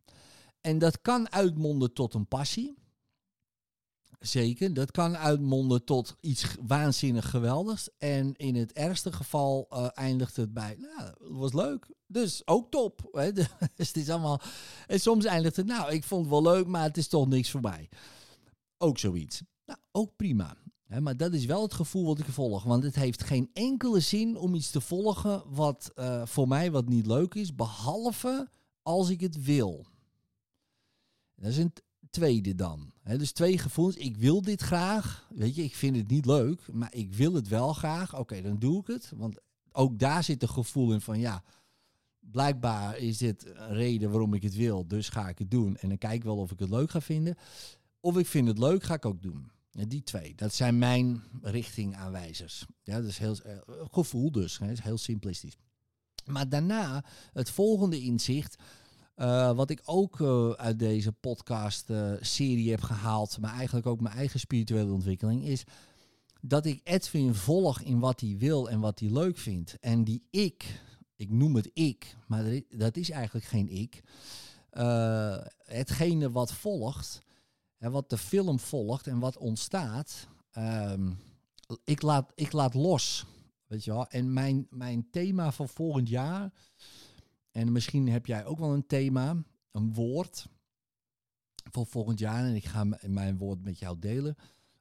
En 0.61 0.79
dat 0.79 1.01
kan 1.01 1.31
uitmonden 1.31 1.93
tot 1.93 2.13
een 2.13 2.27
passie. 2.27 2.77
Zeker, 4.19 4.73
dat 4.73 4.91
kan 4.91 5.17
uitmonden 5.17 5.83
tot 5.83 6.15
iets 6.19 6.45
waanzinnig 6.67 7.29
geweldigs. 7.29 7.89
En 7.97 8.35
in 8.35 8.55
het 8.55 8.73
ergste 8.73 9.11
geval 9.11 9.65
eh, 9.69 9.87
eindigt 9.93 10.35
het 10.35 10.53
bij, 10.53 10.75
nou, 10.79 11.01
het 11.01 11.17
was 11.19 11.53
leuk. 11.53 11.87
Dus 12.07 12.47
ook 12.47 12.71
top. 12.71 13.07
Hè? 13.11 13.31
Dus 13.75 13.87
het 13.87 13.97
is 13.97 14.09
allemaal... 14.09 14.41
En 14.87 14.99
soms 14.99 15.25
eindigt 15.25 15.55
het, 15.55 15.65
nou, 15.65 15.91
ik 15.91 16.03
vond 16.03 16.21
het 16.21 16.29
wel 16.29 16.41
leuk, 16.41 16.67
maar 16.67 16.83
het 16.83 16.97
is 16.97 17.07
toch 17.07 17.27
niks 17.27 17.51
voor 17.51 17.61
mij. 17.61 17.89
Ook 18.77 18.97
zoiets. 18.97 19.41
Nou, 19.65 19.79
ook 19.91 20.15
prima. 20.15 20.57
Maar 20.87 21.17
dat 21.17 21.33
is 21.33 21.45
wel 21.45 21.61
het 21.61 21.73
gevoel 21.73 22.05
wat 22.05 22.19
ik 22.19 22.25
volg. 22.25 22.63
Want 22.63 22.83
het 22.83 22.95
heeft 22.95 23.23
geen 23.23 23.49
enkele 23.53 23.99
zin 23.99 24.37
om 24.37 24.55
iets 24.55 24.71
te 24.71 24.81
volgen 24.81 25.43
wat 25.49 25.91
eh, 25.95 26.25
voor 26.25 26.47
mij 26.47 26.71
wat 26.71 26.89
niet 26.89 27.05
leuk 27.05 27.33
is. 27.33 27.55
Behalve 27.55 28.49
als 28.81 29.09
ik 29.09 29.19
het 29.19 29.43
wil. 29.43 29.85
Dat 31.35 31.51
is 31.51 31.57
een 31.57 31.73
tweede 32.09 32.55
dan. 32.55 32.91
Dus 33.03 33.31
twee 33.31 33.57
gevoelens. 33.57 33.97
Ik 33.97 34.17
wil 34.17 34.41
dit 34.41 34.61
graag. 34.61 35.27
Weet 35.29 35.55
je, 35.55 35.63
ik 35.63 35.75
vind 35.75 35.95
het 35.95 36.07
niet 36.07 36.25
leuk, 36.25 36.73
maar 36.73 36.93
ik 36.93 37.13
wil 37.13 37.33
het 37.33 37.47
wel 37.47 37.73
graag. 37.73 38.17
Oké, 38.17 38.41
dan 38.41 38.59
doe 38.59 38.81
ik 38.81 38.87
het. 38.87 39.11
Want 39.15 39.39
ook 39.71 39.99
daar 39.99 40.23
zit 40.23 40.41
een 40.41 40.49
gevoel 40.49 40.93
in 40.93 41.01
van 41.01 41.19
ja, 41.19 41.43
blijkbaar 42.19 42.97
is 42.97 43.17
dit 43.17 43.45
een 43.45 43.73
reden 43.73 44.09
waarom 44.09 44.33
ik 44.33 44.43
het 44.43 44.55
wil. 44.55 44.87
Dus 44.87 45.09
ga 45.09 45.29
ik 45.29 45.39
het 45.39 45.51
doen. 45.51 45.77
En 45.77 45.87
dan 45.87 45.97
kijk 45.97 46.13
ik 46.13 46.23
wel 46.23 46.37
of 46.37 46.51
ik 46.51 46.59
het 46.59 46.69
leuk 46.69 46.89
ga 46.89 47.01
vinden. 47.01 47.35
Of 47.99 48.17
ik 48.17 48.27
vind 48.27 48.47
het 48.47 48.57
leuk, 48.59 48.83
ga 48.83 48.93
ik 48.93 49.05
ook 49.05 49.21
doen. 49.21 49.51
Die 49.85 50.03
twee, 50.03 50.35
dat 50.35 50.53
zijn 50.53 50.77
mijn 50.77 51.23
richtingaanwijzers. 51.41 52.65
Ja, 52.83 52.95
dat 52.95 53.09
is 53.09 53.17
heel 53.17 53.35
eh, 53.41 53.57
gevoel 53.91 54.31
dus. 54.31 54.57
Hè, 54.59 54.71
is 54.71 54.79
heel 54.79 54.97
simplistisch. 54.97 55.57
Maar 56.25 56.49
daarna 56.49 57.03
het 57.33 57.49
volgende 57.49 58.01
inzicht. 58.01 58.55
eh, 59.15 59.55
wat 59.55 59.69
ik 59.69 59.81
ook 59.85 60.21
eh, 60.21 60.49
uit 60.49 60.79
deze 60.79 61.11
podcast-serie 61.11 62.69
heb 62.69 62.81
gehaald, 62.81 63.37
maar 63.39 63.53
eigenlijk 63.53 63.85
ook 63.85 64.01
mijn 64.01 64.15
eigen 64.15 64.39
spirituele 64.39 64.91
ontwikkeling, 64.91 65.43
is 65.45 65.63
dat 66.41 66.65
ik 66.65 66.81
Edwin 66.83 67.33
volg 67.33 67.81
in 67.81 67.99
wat 67.99 68.19
hij 68.21 68.35
wil 68.37 68.69
en 68.69 68.79
wat 68.79 68.99
hij 68.99 69.09
leuk 69.09 69.37
vindt. 69.37 69.79
En 69.79 70.03
die 70.03 70.23
ik, 70.29 70.81
ik 71.15 71.29
noem 71.29 71.55
het 71.55 71.69
ik, 71.73 72.15
maar 72.27 72.43
dat 72.69 72.97
is 72.97 73.09
eigenlijk 73.09 73.45
geen 73.45 73.69
ik. 73.69 74.03
Hetgene 75.63 76.31
wat 76.31 76.53
volgt, 76.53 77.21
en 77.77 77.91
wat 77.91 78.09
de 78.09 78.17
film 78.17 78.59
volgt 78.59 79.07
en 79.07 79.19
wat 79.19 79.37
ontstaat, 79.37 80.27
ehm, 80.51 81.11
ik, 81.83 82.01
laat, 82.01 82.31
ik 82.35 82.51
laat 82.51 82.73
los. 82.73 83.25
Weet 83.67 83.83
je 83.83 83.91
wel? 83.91 84.07
En 84.07 84.33
mijn, 84.33 84.67
mijn 84.69 85.07
thema 85.11 85.51
voor 85.51 85.69
volgend 85.69 86.09
jaar, 86.09 86.53
en 87.51 87.71
misschien 87.71 88.09
heb 88.09 88.25
jij 88.25 88.45
ook 88.45 88.59
wel 88.59 88.73
een 88.73 88.87
thema, 88.87 89.43
een 89.71 89.93
woord 89.93 90.47
voor 91.71 91.85
volgend 91.85 92.19
jaar, 92.19 92.45
en 92.45 92.55
ik 92.55 92.65
ga 92.65 92.83
mijn 93.01 93.37
woord 93.37 93.63
met 93.63 93.79
jou 93.79 93.99
delen, 93.99 94.35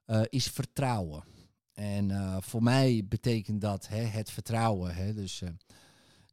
eh, 0.05 0.23
is 0.29 0.49
vertrouwen. 0.49 1.25
En 1.73 2.11
eh, 2.11 2.37
voor 2.41 2.63
mij 2.63 3.05
betekent 3.09 3.61
dat 3.61 3.89
hè, 3.89 4.01
het 4.03 4.31
vertrouwen. 4.31 4.95
Hè, 4.95 5.15
dus 5.15 5.43
eh, 5.43 5.49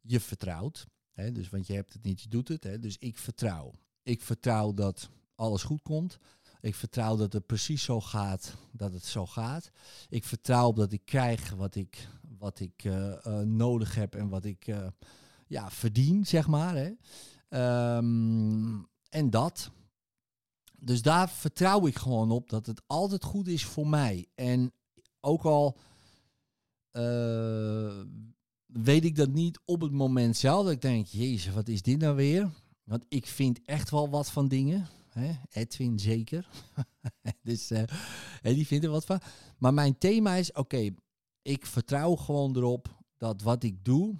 je 0.02 0.20
vertrouwt. 0.20 0.86
Hè, 1.10 1.32
dus, 1.32 1.48
want 1.48 1.66
je 1.66 1.74
hebt 1.74 1.92
het 1.92 2.02
niet, 2.02 2.20
je 2.20 2.28
doet 2.28 2.48
het. 2.48 2.64
Hè, 2.64 2.78
dus 2.78 2.98
ik 2.98 3.18
vertrouw. 3.18 3.72
Ik 4.02 4.22
vertrouw 4.22 4.74
dat 4.74 5.08
alles 5.34 5.62
goed 5.62 5.82
komt. 5.82 6.18
Ik 6.64 6.74
vertrouw 6.74 7.16
dat 7.16 7.32
het 7.32 7.46
precies 7.46 7.82
zo 7.82 8.00
gaat 8.00 8.56
dat 8.72 8.92
het 8.92 9.04
zo 9.04 9.26
gaat. 9.26 9.70
Ik 10.08 10.24
vertrouw 10.24 10.66
op 10.66 10.76
dat 10.76 10.92
ik 10.92 11.04
krijg 11.04 11.50
wat 11.50 11.74
ik, 11.74 12.08
wat 12.38 12.60
ik 12.60 12.84
eh, 12.84 13.26
eh, 13.26 13.46
nodig 13.46 13.94
heb 13.94 14.14
en 14.14 14.28
wat 14.28 14.44
ik 14.44 14.66
eh, 14.66 14.86
ja, 15.46 15.70
verdien, 15.70 16.26
zeg 16.26 16.46
maar. 16.46 16.74
Hè. 16.76 16.92
Ehm, 17.48 18.82
en 19.08 19.30
dat. 19.30 19.70
Dus 20.78 21.02
daar 21.02 21.28
vertrouw 21.30 21.86
ik 21.86 21.96
gewoon 21.96 22.30
op 22.30 22.50
dat 22.50 22.66
het 22.66 22.82
altijd 22.86 23.24
goed 23.24 23.48
is 23.48 23.64
voor 23.64 23.88
mij. 23.88 24.26
En 24.34 24.72
ook 25.20 25.44
al 25.44 25.78
weet 28.66 29.04
ik 29.04 29.16
dat 29.16 29.32
niet 29.32 29.60
op 29.64 29.80
het 29.80 29.92
moment 29.92 30.36
zelf. 30.36 30.64
Dat 30.64 30.72
ik 30.72 30.80
denk, 30.80 31.06
jezus, 31.06 31.54
wat 31.54 31.68
is 31.68 31.82
dit 31.82 31.98
nou 31.98 32.16
weer? 32.16 32.50
Want 32.84 33.04
ik 33.08 33.26
vind 33.26 33.60
echt 33.64 33.90
wel 33.90 34.10
wat 34.10 34.30
van 34.30 34.48
dingen. 34.48 34.88
Hè? 35.14 35.32
Edwin 35.50 35.98
zeker. 35.98 36.48
dus 37.42 37.70
eh, 37.70 37.82
die 38.42 38.66
vindt 38.66 38.84
er 38.84 38.90
wat 38.90 39.04
van. 39.04 39.20
Maar 39.58 39.74
mijn 39.74 39.98
thema 39.98 40.34
is, 40.34 40.52
oké, 40.52 40.90
ik 41.42 41.66
vertrouw 41.66 42.16
gewoon 42.16 42.56
erop 42.56 43.02
dat 43.16 43.42
wat 43.42 43.62
ik 43.62 43.84
doe, 43.84 44.16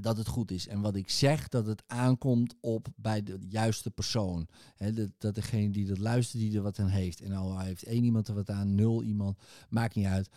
dat 0.00 0.16
het 0.16 0.26
goed 0.26 0.50
is. 0.50 0.68
En 0.68 0.80
wat 0.80 0.96
ik 0.96 1.10
zeg, 1.10 1.48
dat 1.48 1.66
het 1.66 1.82
aankomt 1.86 2.54
op 2.60 2.88
bij 2.96 3.22
de 3.22 3.38
juiste 3.48 3.90
persoon. 3.90 4.48
Hè, 4.76 4.92
dat, 4.92 5.10
dat 5.18 5.34
degene 5.34 5.70
die 5.70 5.86
dat 5.86 5.98
luistert, 5.98 6.42
die 6.42 6.56
er 6.56 6.62
wat 6.62 6.78
aan 6.78 6.88
heeft. 6.88 7.20
En 7.20 7.32
al 7.32 7.58
heeft 7.58 7.82
één 7.82 8.04
iemand 8.04 8.28
er 8.28 8.34
wat 8.34 8.50
aan, 8.50 8.74
nul 8.74 9.02
iemand, 9.02 9.38
maakt 9.68 9.94
niet 9.94 10.06
uit. 10.06 10.28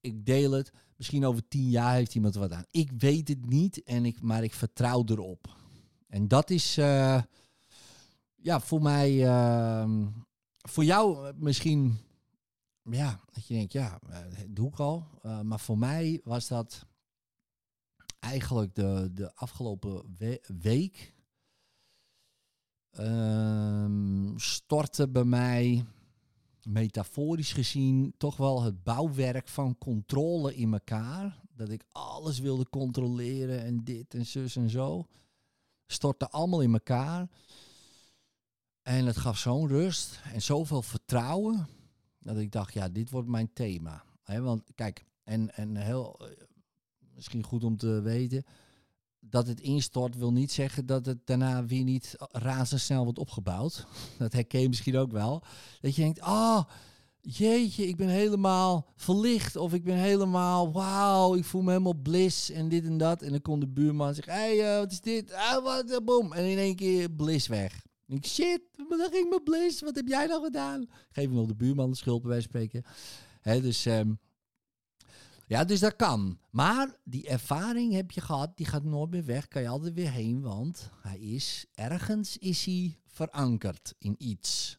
Ik 0.00 0.26
deel 0.26 0.52
het. 0.52 0.72
Misschien 0.96 1.24
over 1.24 1.48
tien 1.48 1.70
jaar 1.70 1.94
heeft 1.94 2.14
iemand 2.14 2.34
er 2.34 2.40
wat 2.40 2.52
aan. 2.52 2.64
Ik 2.70 2.90
weet 2.98 3.28
het 3.28 3.46
niet, 3.46 3.82
en 3.82 4.04
ik, 4.04 4.20
maar 4.20 4.44
ik 4.44 4.54
vertrouw 4.54 5.04
erop. 5.06 5.56
En 6.06 6.28
dat 6.28 6.50
is 6.50 6.76
eh, 6.76 7.22
ja, 8.42 8.60
voor 8.60 8.82
mij, 8.82 9.26
ehm, 9.26 10.06
voor 10.68 10.84
jou 10.84 11.26
eh, 11.28 11.34
misschien, 11.36 11.98
ja, 12.82 13.20
dat 13.32 13.46
je 13.46 13.54
denkt, 13.54 13.72
ja, 13.72 13.98
eh, 14.08 14.18
doe 14.48 14.68
ik 14.68 14.78
al. 14.78 15.06
Eh, 15.22 15.40
maar 15.40 15.60
voor 15.60 15.78
mij 15.78 16.20
was 16.24 16.48
dat 16.48 16.86
eigenlijk 18.18 18.74
de, 18.74 19.10
de 19.14 19.34
afgelopen 19.34 20.14
we- 20.18 20.42
week 20.60 21.14
ehm, 22.90 24.36
stortte 24.38 25.08
bij 25.08 25.24
mij, 25.24 25.84
metaforisch 26.62 27.52
gezien, 27.52 28.14
toch 28.16 28.36
wel 28.36 28.62
het 28.62 28.82
bouwwerk 28.82 29.48
van 29.48 29.78
controle 29.78 30.54
in 30.54 30.72
elkaar. 30.72 31.40
Dat 31.50 31.68
ik 31.70 31.84
alles 31.92 32.38
wilde 32.38 32.68
controleren 32.68 33.64
en 33.64 33.84
dit 33.84 34.14
en 34.14 34.26
zus 34.26 34.56
en 34.56 34.70
zo. 34.70 35.06
Stortte 35.86 36.28
allemaal 36.30 36.60
in 36.60 36.72
elkaar. 36.72 37.28
En 38.88 39.06
het 39.06 39.16
gaf 39.16 39.38
zo'n 39.38 39.68
rust 39.68 40.20
en 40.32 40.42
zoveel 40.42 40.82
vertrouwen. 40.82 41.68
Dat 42.18 42.36
ik 42.36 42.52
dacht, 42.52 42.74
ja, 42.74 42.88
dit 42.88 43.10
wordt 43.10 43.28
mijn 43.28 43.50
thema. 43.52 44.04
Want 44.24 44.62
kijk, 44.74 45.04
en, 45.24 45.54
en 45.54 45.76
heel, 45.76 46.20
eh, 46.20 46.26
misschien 47.14 47.42
goed 47.42 47.64
om 47.64 47.76
te 47.76 48.00
weten. 48.00 48.44
Dat 49.20 49.46
het 49.46 49.60
instort 49.60 50.16
wil 50.16 50.32
niet 50.32 50.52
zeggen 50.52 50.86
dat 50.86 51.06
het 51.06 51.26
daarna 51.26 51.64
weer 51.64 51.84
niet 51.84 52.14
razendsnel 52.18 53.04
wordt 53.04 53.18
opgebouwd. 53.18 53.86
Dat 54.18 54.32
herken 54.32 54.60
je 54.60 54.68
misschien 54.68 54.96
ook 54.96 55.12
wel. 55.12 55.42
Dat 55.80 55.94
je 55.94 56.02
denkt, 56.02 56.20
ah, 56.20 56.64
jeetje, 57.20 57.86
ik 57.86 57.96
ben 57.96 58.08
helemaal 58.08 58.86
verlicht. 58.96 59.56
Of 59.56 59.74
ik 59.74 59.84
ben 59.84 59.96
helemaal, 59.96 60.72
wauw, 60.72 61.34
ik 61.34 61.44
voel 61.44 61.62
me 61.62 61.70
helemaal 61.70 62.00
bliss 62.02 62.50
en 62.50 62.68
dit 62.68 62.84
en 62.84 62.98
dat. 62.98 63.22
En 63.22 63.30
dan 63.30 63.42
komt 63.42 63.60
de 63.60 63.68
buurman 63.68 64.08
en 64.08 64.14
zegt, 64.14 64.28
hé, 64.28 64.34
hey, 64.34 64.72
eh, 64.72 64.78
wat 64.78 64.92
is 64.92 65.00
dit? 65.00 65.32
Ah, 65.32 65.64
wat, 65.64 65.90
eh, 65.90 66.04
boom. 66.04 66.32
En 66.32 66.44
in 66.44 66.58
één 66.58 66.76
keer 66.76 67.10
bliss 67.10 67.46
weg. 67.46 67.86
Ik, 68.08 68.26
shit, 68.26 68.62
dan 68.88 69.08
ging 69.10 69.28
mijn 69.28 69.42
bliss. 69.42 69.80
Wat 69.80 69.94
heb 69.94 70.08
jij 70.08 70.26
nou 70.26 70.44
gedaan? 70.44 70.86
Geef 71.10 71.24
hem 71.24 71.34
nog 71.34 71.46
de 71.46 71.54
buurman 71.54 71.90
de 71.90 71.96
schuld 71.96 72.22
bij 72.22 72.40
spreken. 72.40 72.84
Hè, 73.40 73.60
dus... 73.60 73.86
ehm, 73.86 74.12
ja, 75.48 75.64
dus 75.64 75.80
dat 75.80 75.96
kan. 75.96 76.38
Maar 76.50 76.96
die 77.04 77.28
ervaring 77.28 77.92
heb 77.92 78.10
je 78.10 78.20
gehad, 78.20 78.56
die 78.56 78.66
gaat 78.66 78.84
nooit 78.84 79.10
meer 79.10 79.24
weg. 79.24 79.48
Kan 79.48 79.62
je 79.62 79.68
altijd 79.68 79.94
weer 79.94 80.10
heen, 80.10 80.40
want 80.40 80.90
hij 81.00 81.18
is, 81.18 81.66
ergens 81.74 82.38
is 82.38 82.64
hij 82.64 82.98
verankerd 83.06 83.94
in 83.98 84.14
iets. 84.18 84.78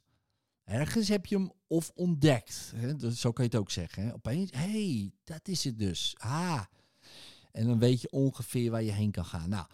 Ergens 0.64 1.08
heb 1.08 1.26
je 1.26 1.36
hem 1.36 1.52
of 1.68 1.92
ontdekt. 1.96 2.72
Hè? 2.76 2.96
Dus 2.96 3.20
zo 3.20 3.32
kan 3.32 3.46
je 3.46 3.52
het 3.52 3.60
ook 3.60 3.72
zeggen. 3.72 4.04
Hè? 4.04 4.14
Opeens, 4.14 4.52
hé, 4.54 5.10
dat 5.24 5.48
is 5.48 5.64
het 5.64 5.80
dus. 5.80 6.16
Ah. 6.18 6.62
En 7.52 7.68
dan 7.68 7.80
weet 7.80 8.02
je 8.02 8.12
ongeveer 8.12 8.72
waar 8.72 8.84
je 8.84 8.92
heen 8.92 9.12
kan 9.12 9.26
gaan. 9.26 9.50
Nou, 9.50 9.66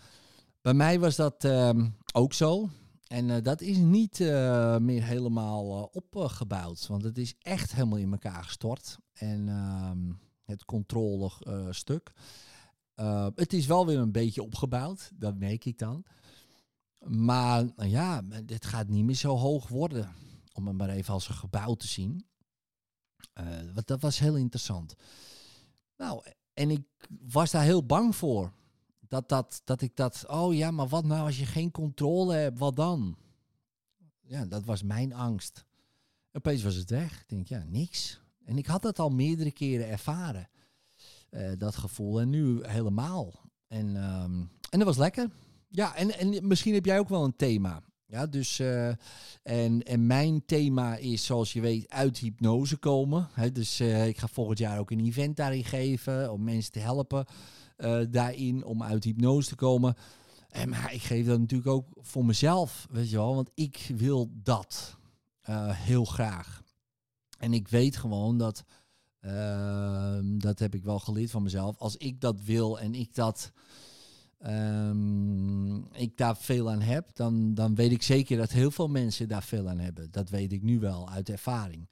bij 0.62 0.74
mij 0.74 1.00
was 1.00 1.16
dat 1.16 1.44
ehm, 1.44 1.90
ook 2.14 2.34
zo. 2.34 2.70
En 3.08 3.30
eh, 3.30 3.42
dat 3.44 3.62
is 3.62 3.78
niet 3.78 4.20
eh, 4.20 4.78
meer 4.78 5.04
helemaal 5.04 5.78
eh, 5.78 5.88
opgebouwd, 5.92 6.88
want 6.88 7.04
het 7.04 7.18
is 7.18 7.36
echt 7.40 7.74
helemaal 7.74 7.98
in 7.98 8.12
elkaar 8.12 8.44
gestort. 8.44 8.98
En 9.14 9.50
ehm, 9.50 10.12
het 10.44 10.66
controlestuk. 10.66 12.14
het 13.36 13.54
is 13.54 13.66
wel 13.66 13.86
weer 13.86 13.98
een 13.98 14.12
beetje 14.12 14.44
opgebouwd, 14.44 15.12
dat 15.16 15.36
merk 15.38 15.66
ik 15.66 15.78
dan. 15.78 16.06
Maar 17.08 17.66
nou 17.76 17.90
ja, 17.90 18.24
het 18.46 18.66
gaat 18.66 18.88
niet 18.88 19.06
meer 19.06 19.16
zo 19.16 19.36
hoog 19.36 19.68
worden, 19.68 20.14
om 20.54 20.68
het 20.68 20.78
maar 20.78 20.90
even 20.90 21.14
als 21.14 21.28
een 21.28 21.36
gebouw 21.36 21.74
te 21.74 21.88
zien. 21.88 22.26
dat 23.86 24.02
was 24.02 24.20
heel 24.20 24.36
interessant. 24.36 24.96
Nou, 25.98 26.24
en 26.54 26.70
ik 26.70 26.84
was 27.20 27.52
daar 27.52 27.64
heel 27.64 27.86
bang 27.86 28.16
voor. 28.16 28.52
Dat, 29.16 29.30
dat, 29.30 29.62
dat 29.64 29.82
ik 29.82 29.96
dat, 29.96 30.24
oh 30.28 30.54
ja, 30.54 30.72
maar 30.72 30.88
wat 30.88 31.06
nou 31.06 31.26
als 31.26 31.40
je 31.40 31.46
geen 31.46 31.72
controle 31.72 32.34
hebt, 32.34 32.60
wat 32.60 32.76
dan? 32.76 33.16
Ja, 34.22 34.46
dat 34.46 34.64
was 34.64 34.84
mijn 34.84 35.14
angst. 35.14 35.66
Opeens 36.32 36.64
was 36.64 36.76
het 36.76 36.90
weg. 36.90 37.20
Ik 37.20 37.30
denk, 37.30 37.48
ja, 37.48 37.64
niks. 37.68 38.22
En 38.46 38.58
ik 38.58 38.66
had 38.66 38.82
dat 38.82 39.00
al 39.00 39.10
meerdere 39.10 39.52
keren 39.52 39.88
ervaren. 39.88 40.50
Uh, 41.30 41.52
dat 41.58 41.76
gevoel. 41.76 42.20
En 42.20 42.30
nu 42.30 42.66
helemaal. 42.66 43.34
En, 43.68 43.96
um, 43.96 44.50
en 44.70 44.80
dat 44.80 44.84
was 44.84 44.98
lekker. 44.98 45.30
Ja, 45.70 45.96
en, 45.96 46.18
en 46.18 46.48
misschien 46.48 46.74
heb 46.74 46.86
jij 46.86 47.00
ook 47.00 47.10
wel 47.10 47.24
een 47.24 47.36
thema. 47.36 47.84
Ja, 48.06 48.26
dus 48.28 48.60
uh, 48.60 48.88
en, 49.44 49.84
en 49.84 50.08
mijn 50.08 50.46
thema 50.46 50.96
is, 50.96 51.26
zoals 51.26 51.54
je 51.54 51.62
weet, 51.62 51.90
uit 51.90 52.18
hypnose 52.18 52.78
komen. 52.78 53.30
Dus 53.54 53.82
uh, 53.82 54.08
ik 54.08 54.18
ga 54.18 54.28
volgend 54.28 54.58
jaar 54.58 54.80
ook 54.80 54.92
een 54.92 55.06
event 55.06 55.36
daarin 55.36 55.64
geven 55.66 56.32
om 56.32 56.44
mensen 56.44 56.72
te 56.72 56.80
helpen 56.80 57.26
uh, 57.78 58.02
daarin 58.10 58.64
om 58.64 58.84
uit 58.84 59.04
hypnose 59.04 59.50
te 59.50 59.56
komen. 59.56 59.96
En, 60.50 60.70
maar 60.70 60.94
ik 60.94 61.02
geef 61.02 61.26
dat 61.26 61.40
natuurlijk 61.40 61.70
ook 61.70 61.88
voor 61.96 62.26
mezelf, 62.26 62.88
weet 62.92 63.10
je 63.10 63.16
wel, 63.16 63.36
want 63.36 63.52
ik 63.54 63.92
wil 63.96 64.30
dat 64.34 64.98
heel 65.72 66.06
graag. 66.06 66.64
En 67.38 67.54
ik 67.54 67.68
weet 67.68 67.98
gewoon 67.98 68.38
dat, 68.38 68.64
ehm, 69.20 70.38
dat 70.38 70.60
heb 70.60 70.76
ik 70.76 70.84
wel 70.84 71.00
geleerd 71.00 71.32
van 71.32 71.44
mezelf, 71.44 71.78
als 71.78 71.98
ik 71.98 72.22
dat 72.22 72.42
wil 72.42 72.80
en 72.80 72.96
ik 72.96 73.16
dat 73.16 73.52
um, 74.48 75.88
ik 75.92 76.18
daar 76.18 76.38
veel 76.38 76.72
aan 76.72 76.82
heb, 76.82 77.16
dan, 77.16 77.54
dan 77.54 77.76
weet 77.76 77.92
ik 77.92 78.04
zeker 78.04 78.38
dat 78.38 78.52
heel 78.52 78.72
veel 78.72 78.88
mensen 78.88 79.28
daar 79.28 79.44
veel 79.44 79.70
aan 79.70 79.80
hebben. 79.80 80.12
Dat 80.12 80.30
weet 80.30 80.52
ik 80.52 80.64
nu 80.64 80.80
wel 80.80 81.10
uit 81.10 81.30
ervaring. 81.30 81.88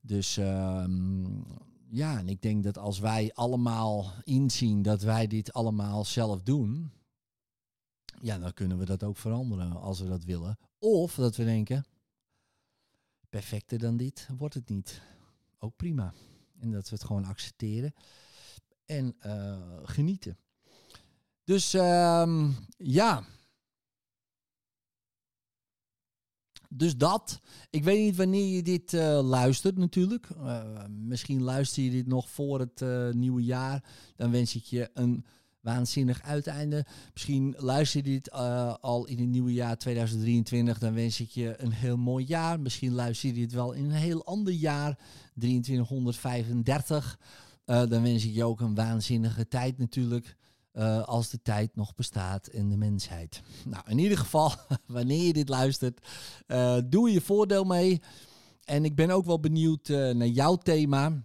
Dus 0.00 0.36
um, 0.36 1.44
ja, 1.92 2.18
en 2.18 2.28
ik 2.28 2.42
denk 2.42 2.62
dat 2.64 2.78
als 2.78 2.98
wij 2.98 3.30
allemaal 3.34 4.12
inzien 4.24 4.82
dat 4.82 5.02
wij 5.02 5.26
dit 5.26 5.52
allemaal 5.52 6.04
zelf 6.04 6.42
doen, 6.42 6.92
ja, 8.20 8.38
dan 8.38 8.54
kunnen 8.54 8.78
we 8.78 8.84
dat 8.84 9.02
ook 9.02 9.16
veranderen 9.16 9.72
als 9.72 10.00
we 10.00 10.08
dat 10.08 10.24
willen. 10.24 10.58
Of 10.78 11.14
dat 11.14 11.36
we 11.36 11.44
denken, 11.44 11.84
perfecter 13.28 13.78
dan 13.78 13.96
dit 13.96 14.28
wordt 14.36 14.54
het 14.54 14.68
niet. 14.68 15.02
Ook 15.58 15.76
prima. 15.76 16.14
En 16.58 16.70
dat 16.70 16.88
we 16.88 16.94
het 16.94 17.04
gewoon 17.04 17.24
accepteren 17.24 17.94
en 18.84 19.16
uh, 19.26 19.78
genieten. 19.82 20.38
Dus 21.44 21.72
um, 21.72 22.56
ja. 22.76 23.24
Dus 26.74 26.96
dat. 26.96 27.40
Ik 27.70 27.84
weet 27.84 27.98
niet 27.98 28.16
wanneer 28.16 28.54
je 28.54 28.62
dit 28.62 28.92
uh, 28.92 29.20
luistert 29.22 29.78
natuurlijk. 29.78 30.28
Uh, 30.36 30.62
misschien 30.88 31.42
luister 31.42 31.82
je 31.82 31.90
dit 31.90 32.06
nog 32.06 32.30
voor 32.30 32.60
het 32.60 32.80
uh, 32.80 33.10
nieuwe 33.10 33.44
jaar. 33.44 33.84
Dan 34.16 34.30
wens 34.30 34.54
ik 34.54 34.64
je 34.64 34.90
een 34.94 35.24
waanzinnig 35.60 36.22
uiteinde. 36.22 36.86
Misschien 37.12 37.54
luister 37.58 38.04
je 38.04 38.10
dit 38.10 38.30
al 38.80 39.06
in 39.06 39.18
het 39.18 39.28
nieuwe 39.28 39.52
jaar 39.52 39.78
2023. 39.78 40.78
Dan 40.78 40.94
wens 40.94 41.20
ik 41.20 41.30
je 41.30 41.54
een 41.58 41.72
heel 41.72 41.96
mooi 41.96 42.24
jaar. 42.24 42.60
Misschien 42.60 42.92
luister 42.92 43.28
je 43.28 43.34
dit 43.34 43.52
wel 43.52 43.72
in 43.72 43.84
een 43.84 43.90
heel 43.90 44.24
ander 44.24 44.52
jaar. 44.52 44.98
2335. 45.38 47.18
dan 47.64 48.02
wens 48.02 48.24
ik 48.24 48.34
je 48.34 48.44
ook 48.44 48.60
een 48.60 48.74
waanzinnige 48.74 49.48
tijd 49.48 49.78
natuurlijk. 49.78 50.36
Uh, 50.72 51.02
als 51.02 51.30
de 51.30 51.42
tijd 51.42 51.76
nog 51.76 51.94
bestaat 51.94 52.48
in 52.48 52.70
de 52.70 52.76
mensheid. 52.76 53.42
Nou, 53.64 53.84
in 53.88 53.98
ieder 53.98 54.18
geval, 54.18 54.52
wanneer 54.86 55.26
je 55.26 55.32
dit 55.32 55.48
luistert, 55.48 56.08
uh, 56.46 56.78
doe 56.84 57.12
je 57.12 57.20
voordeel 57.20 57.64
mee. 57.64 58.00
En 58.64 58.84
ik 58.84 58.94
ben 58.94 59.10
ook 59.10 59.24
wel 59.24 59.40
benieuwd 59.40 59.88
uh, 59.88 60.10
naar 60.10 60.26
jouw 60.26 60.56
thema. 60.56 61.24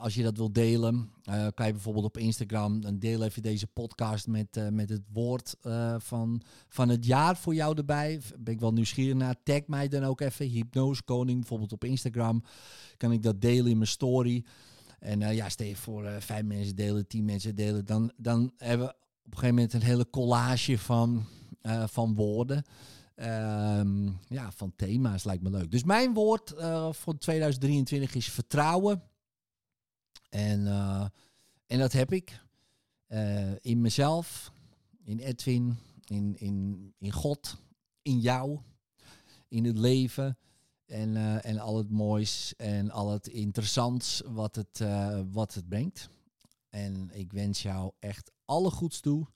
als 0.00 0.14
je 0.14 0.22
dat 0.22 0.36
wilt 0.36 0.54
delen, 0.54 1.10
kan 1.54 1.66
je 1.66 1.72
bijvoorbeeld 1.72 2.04
op 2.04 2.16
Instagram 2.16 2.80
dan 2.80 2.98
deel 2.98 3.22
even 3.22 3.42
deze 3.42 3.66
podcast 3.66 4.26
met, 4.26 4.70
met 4.70 4.88
het 4.88 5.02
woord 5.12 5.56
van, 5.98 6.42
van 6.68 6.88
het 6.88 7.04
jaar 7.04 7.36
voor 7.36 7.54
jou 7.54 7.76
erbij. 7.76 8.20
Ben 8.38 8.54
ik 8.54 8.60
wel 8.60 8.72
nieuwsgierig 8.72 9.14
naar. 9.14 9.42
Tag 9.42 9.66
mij 9.66 9.88
dan 9.88 10.04
ook 10.04 10.20
even, 10.20 10.46
Hypnose 10.46 11.02
Koning, 11.02 11.38
bijvoorbeeld 11.38 11.72
op 11.72 11.84
Instagram. 11.84 12.42
Kan 12.96 13.12
ik 13.12 13.22
dat 13.22 13.40
delen 13.40 13.70
in 13.70 13.76
mijn 13.76 13.90
story. 13.90 14.44
En 14.98 15.20
uh, 15.20 15.34
ja, 15.34 15.48
stel 15.48 15.74
voor 15.74 16.04
uh, 16.04 16.16
vijf 16.18 16.44
mensen 16.44 16.76
delen, 16.76 17.06
tien 17.06 17.24
mensen 17.24 17.54
delen. 17.54 17.84
Dan, 17.84 18.12
dan 18.16 18.52
hebben 18.56 18.86
we 18.86 18.92
op 18.92 19.32
een 19.32 19.38
gegeven 19.38 19.54
moment 19.54 19.72
een 19.72 19.82
hele 19.82 20.10
collage 20.10 20.78
van, 20.78 21.26
uh, 21.62 21.86
van 21.86 22.14
woorden. 22.14 22.64
Um, 23.16 24.18
ja, 24.28 24.52
van 24.52 24.72
thema's 24.76 25.24
lijkt 25.24 25.42
me 25.42 25.50
leuk. 25.50 25.70
Dus 25.70 25.84
mijn 25.84 26.14
woord 26.14 26.54
voor 26.90 27.18
2023 27.18 28.14
is 28.14 28.30
vertrouwen. 28.30 29.02
En, 30.28 30.66
en 31.66 31.78
dat 31.78 31.92
heb 31.92 32.12
ik 32.12 32.40
in 33.60 33.80
mezelf, 33.80 34.52
in 35.04 35.18
Edwin, 35.18 35.78
in, 36.04 36.36
in, 36.38 36.92
in 36.98 37.12
God, 37.12 37.56
in 38.02 38.18
jou, 38.18 38.58
in 39.48 39.64
het 39.64 39.78
leven. 39.78 40.38
En, 40.88 41.14
uh, 41.14 41.44
en 41.44 41.58
al 41.58 41.76
het 41.76 41.90
moois 41.90 42.54
en 42.56 42.90
al 42.90 43.12
het 43.12 43.26
interessants 43.26 44.22
wat 44.26 44.56
het, 44.56 44.80
uh, 44.80 45.20
wat 45.30 45.54
het 45.54 45.68
brengt. 45.68 46.08
En 46.68 47.10
ik 47.12 47.32
wens 47.32 47.62
jou 47.62 47.92
echt 47.98 48.30
alle 48.44 48.70
goeds 48.70 49.00
toe. 49.00 49.26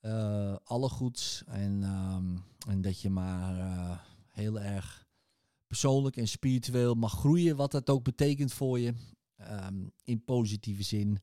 Uh, 0.00 0.56
alle 0.64 0.88
goeds. 0.88 1.42
En, 1.46 1.82
um, 1.82 2.44
en 2.68 2.80
dat 2.80 3.00
je 3.00 3.10
maar 3.10 4.04
heel 4.28 4.60
erg 4.60 5.06
persoonlijk 5.66 6.16
en 6.16 6.28
spiritueel 6.28 6.94
mag 6.94 7.12
groeien. 7.12 7.56
Wat 7.56 7.70
dat 7.70 7.90
ook 7.90 8.04
betekent 8.04 8.52
voor 8.52 8.78
je. 8.78 8.94
Um, 9.66 9.92
in 10.04 10.24
positieve 10.24 10.82
zin. 10.82 11.18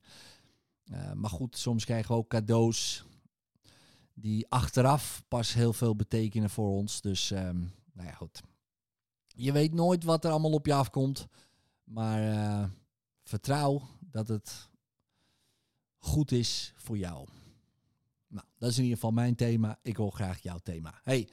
maar 1.14 1.30
goed, 1.30 1.58
soms 1.58 1.84
krijgen 1.84 2.10
we 2.10 2.20
ook 2.20 2.28
cadeaus. 2.28 3.04
Die 4.14 4.48
achteraf 4.48 5.22
pas 5.28 5.54
heel 5.54 5.72
veel 5.72 5.96
betekenen 5.96 6.50
voor 6.50 6.70
ons. 6.70 7.00
Dus 7.00 7.30
um, 7.30 7.72
nou 7.92 8.08
ja, 8.08 8.14
goed. 8.14 8.42
Je 9.40 9.52
weet 9.52 9.74
nooit 9.74 10.04
wat 10.04 10.24
er 10.24 10.30
allemaal 10.30 10.52
op 10.52 10.66
je 10.66 10.74
afkomt. 10.74 11.26
Maar 11.84 12.22
uh, 12.22 12.64
vertrouw 13.22 13.82
dat 14.00 14.28
het 14.28 14.68
goed 15.98 16.32
is 16.32 16.72
voor 16.76 16.98
jou. 16.98 17.28
Nou, 18.28 18.46
dat 18.58 18.70
is 18.70 18.76
in 18.76 18.82
ieder 18.82 18.98
geval 18.98 19.12
mijn 19.12 19.34
thema. 19.34 19.78
Ik 19.82 19.96
wil 19.96 20.10
graag 20.10 20.42
jouw 20.42 20.58
thema. 20.62 21.00
Hey, 21.02 21.28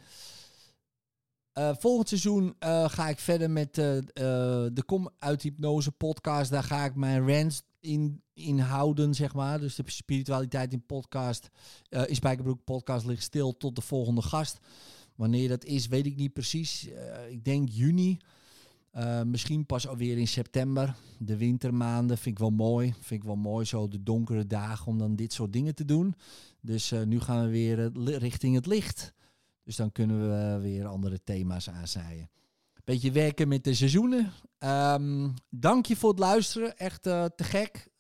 uh, 1.54 1.76
volgend 1.76 2.08
seizoen 2.08 2.56
uh, 2.60 2.90
ga 2.90 3.10
ik 3.10 3.20
verder 3.20 3.50
met 3.50 3.76
de 3.76 4.84
Kom 4.86 5.10
uit 5.20 5.42
Hypnose 5.42 5.92
podcast. 5.92 6.52
Daar 6.52 6.64
ga 6.64 6.86
ik 6.86 6.96
mijn 6.96 7.28
rants 7.28 7.64
in, 7.80 8.24
in 8.34 8.60
houden, 8.60 9.14
zeg 9.14 9.34
maar. 9.34 9.60
Dus 9.60 9.76
de 9.76 9.84
spiritualiteit 9.86 10.74
in 10.74 10.86
podcast, 10.86 11.50
in 11.90 12.16
Spijkerbroek 12.16 12.64
podcast 12.64 13.06
ligt 13.06 13.24
stil 13.24 13.58
tot 13.58 13.76
de 13.76 13.82
volgende 13.82 14.22
gast. 14.22 14.60
Wanneer 15.18 15.48
dat 15.48 15.66
is, 15.66 15.88
weet 15.88 16.06
ik 16.06 16.16
niet 16.16 16.34
precies. 16.34 16.88
Uh, 16.88 17.30
ik 17.30 17.46
denk 17.46 17.70
juni. 17.70 18.18
Uh, 18.96 19.22
misschien 19.22 19.66
pas 19.66 19.88
alweer 19.88 20.18
in 20.18 20.28
september. 20.28 20.96
De 21.20 21.38
wintermaanden 21.38 22.18
vind 22.18 22.36
ik 22.36 22.42
wel 22.42 22.50
mooi. 22.50 22.94
Vind 23.00 23.22
ik 23.22 23.28
wel 23.28 23.36
mooi, 23.36 23.66
zo 23.66 23.88
de 23.88 24.04
donkere 24.04 24.48
dagen 24.48 24.88
om 24.88 24.98
dan 24.98 25.16
dit 25.16 25.34
soort 25.34 25.54
dingen 25.54 25.76
te 25.76 25.86
doen. 25.86 26.16
Dus 26.62 26.92
uh, 26.92 27.04
nu 27.04 27.20
gaan 27.20 27.46
we 27.46 27.52
weer 27.52 27.92
richting 28.18 28.56
het 28.56 28.66
licht. 28.66 29.14
Dus 29.64 29.76
dan 29.76 29.92
kunnen 29.92 30.30
we 30.30 30.62
weer 30.62 30.86
andere 30.86 31.24
thema's 31.24 31.70
aanzaaien. 31.70 32.30
Beetje 32.84 33.12
werken 33.12 33.48
met 33.48 33.64
de 33.64 33.74
seizoenen. 33.74 34.32
Um, 34.60 35.34
dank 35.50 35.86
je 35.86 35.96
voor 35.96 36.10
het 36.10 36.20
luisteren. 36.20 36.78
Echt 36.78 37.04
te 37.04 37.32
gek. 37.36 37.92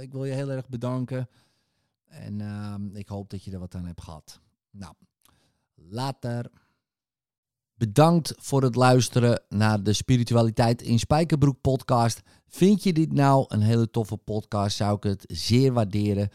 ik 0.00 0.12
wil 0.12 0.24
je 0.24 0.32
heel 0.32 0.50
erg 0.50 0.68
bedanken. 0.68 1.28
En 2.04 2.40
ehm, 2.40 2.96
ik 2.96 3.08
hoop 3.08 3.30
dat 3.30 3.44
je 3.44 3.50
er 3.50 3.58
wat 3.58 3.74
aan 3.74 3.86
hebt 3.86 4.02
gehad. 4.02 4.40
Nou, 4.70 4.94
Later. 5.74 6.50
Bedankt 7.74 8.34
voor 8.36 8.62
het 8.62 8.74
luisteren 8.74 9.42
naar 9.48 9.82
de 9.82 9.92
Spiritualiteit 9.92 10.82
in 10.82 10.98
Spijkerbroek 10.98 11.60
podcast. 11.60 12.22
Vind 12.46 12.82
je 12.82 12.92
dit 12.92 13.12
nou 13.12 13.44
een 13.48 13.60
hele 13.60 13.90
toffe 13.90 14.16
podcast, 14.16 14.76
zou 14.76 14.96
ik 14.96 15.02
het 15.02 15.24
zeer 15.26 15.72
waarderen 15.72 16.28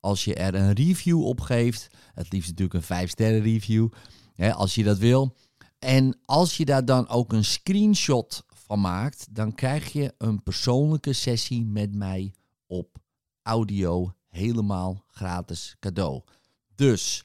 als 0.00 0.24
je 0.24 0.34
er 0.34 0.54
een 0.54 0.72
review 0.72 1.24
op 1.24 1.40
geeft. 1.40 1.88
Het 2.14 2.32
liefst 2.32 2.48
natuurlijk 2.48 2.74
een 2.74 2.82
5 2.82 3.10
sterren 3.10 3.42
review, 3.42 3.88
hè, 4.34 4.54
als 4.54 4.74
je 4.74 4.84
dat 4.84 4.98
wil. 4.98 5.36
En 5.78 6.18
als 6.24 6.56
je 6.56 6.64
daar 6.64 6.84
dan 6.84 7.08
ook 7.08 7.32
een 7.32 7.44
screenshot 7.44 8.44
van 8.46 8.80
maakt, 8.80 9.34
dan 9.34 9.54
krijg 9.54 9.92
je 9.92 10.14
een 10.18 10.42
persoonlijke 10.42 11.12
sessie 11.12 11.64
met 11.64 11.94
mij 11.94 12.34
op 12.66 12.98
audio 13.42 14.14
helemaal 14.28 15.04
gratis 15.08 15.76
cadeau. 15.80 16.22
Dus 16.74 17.24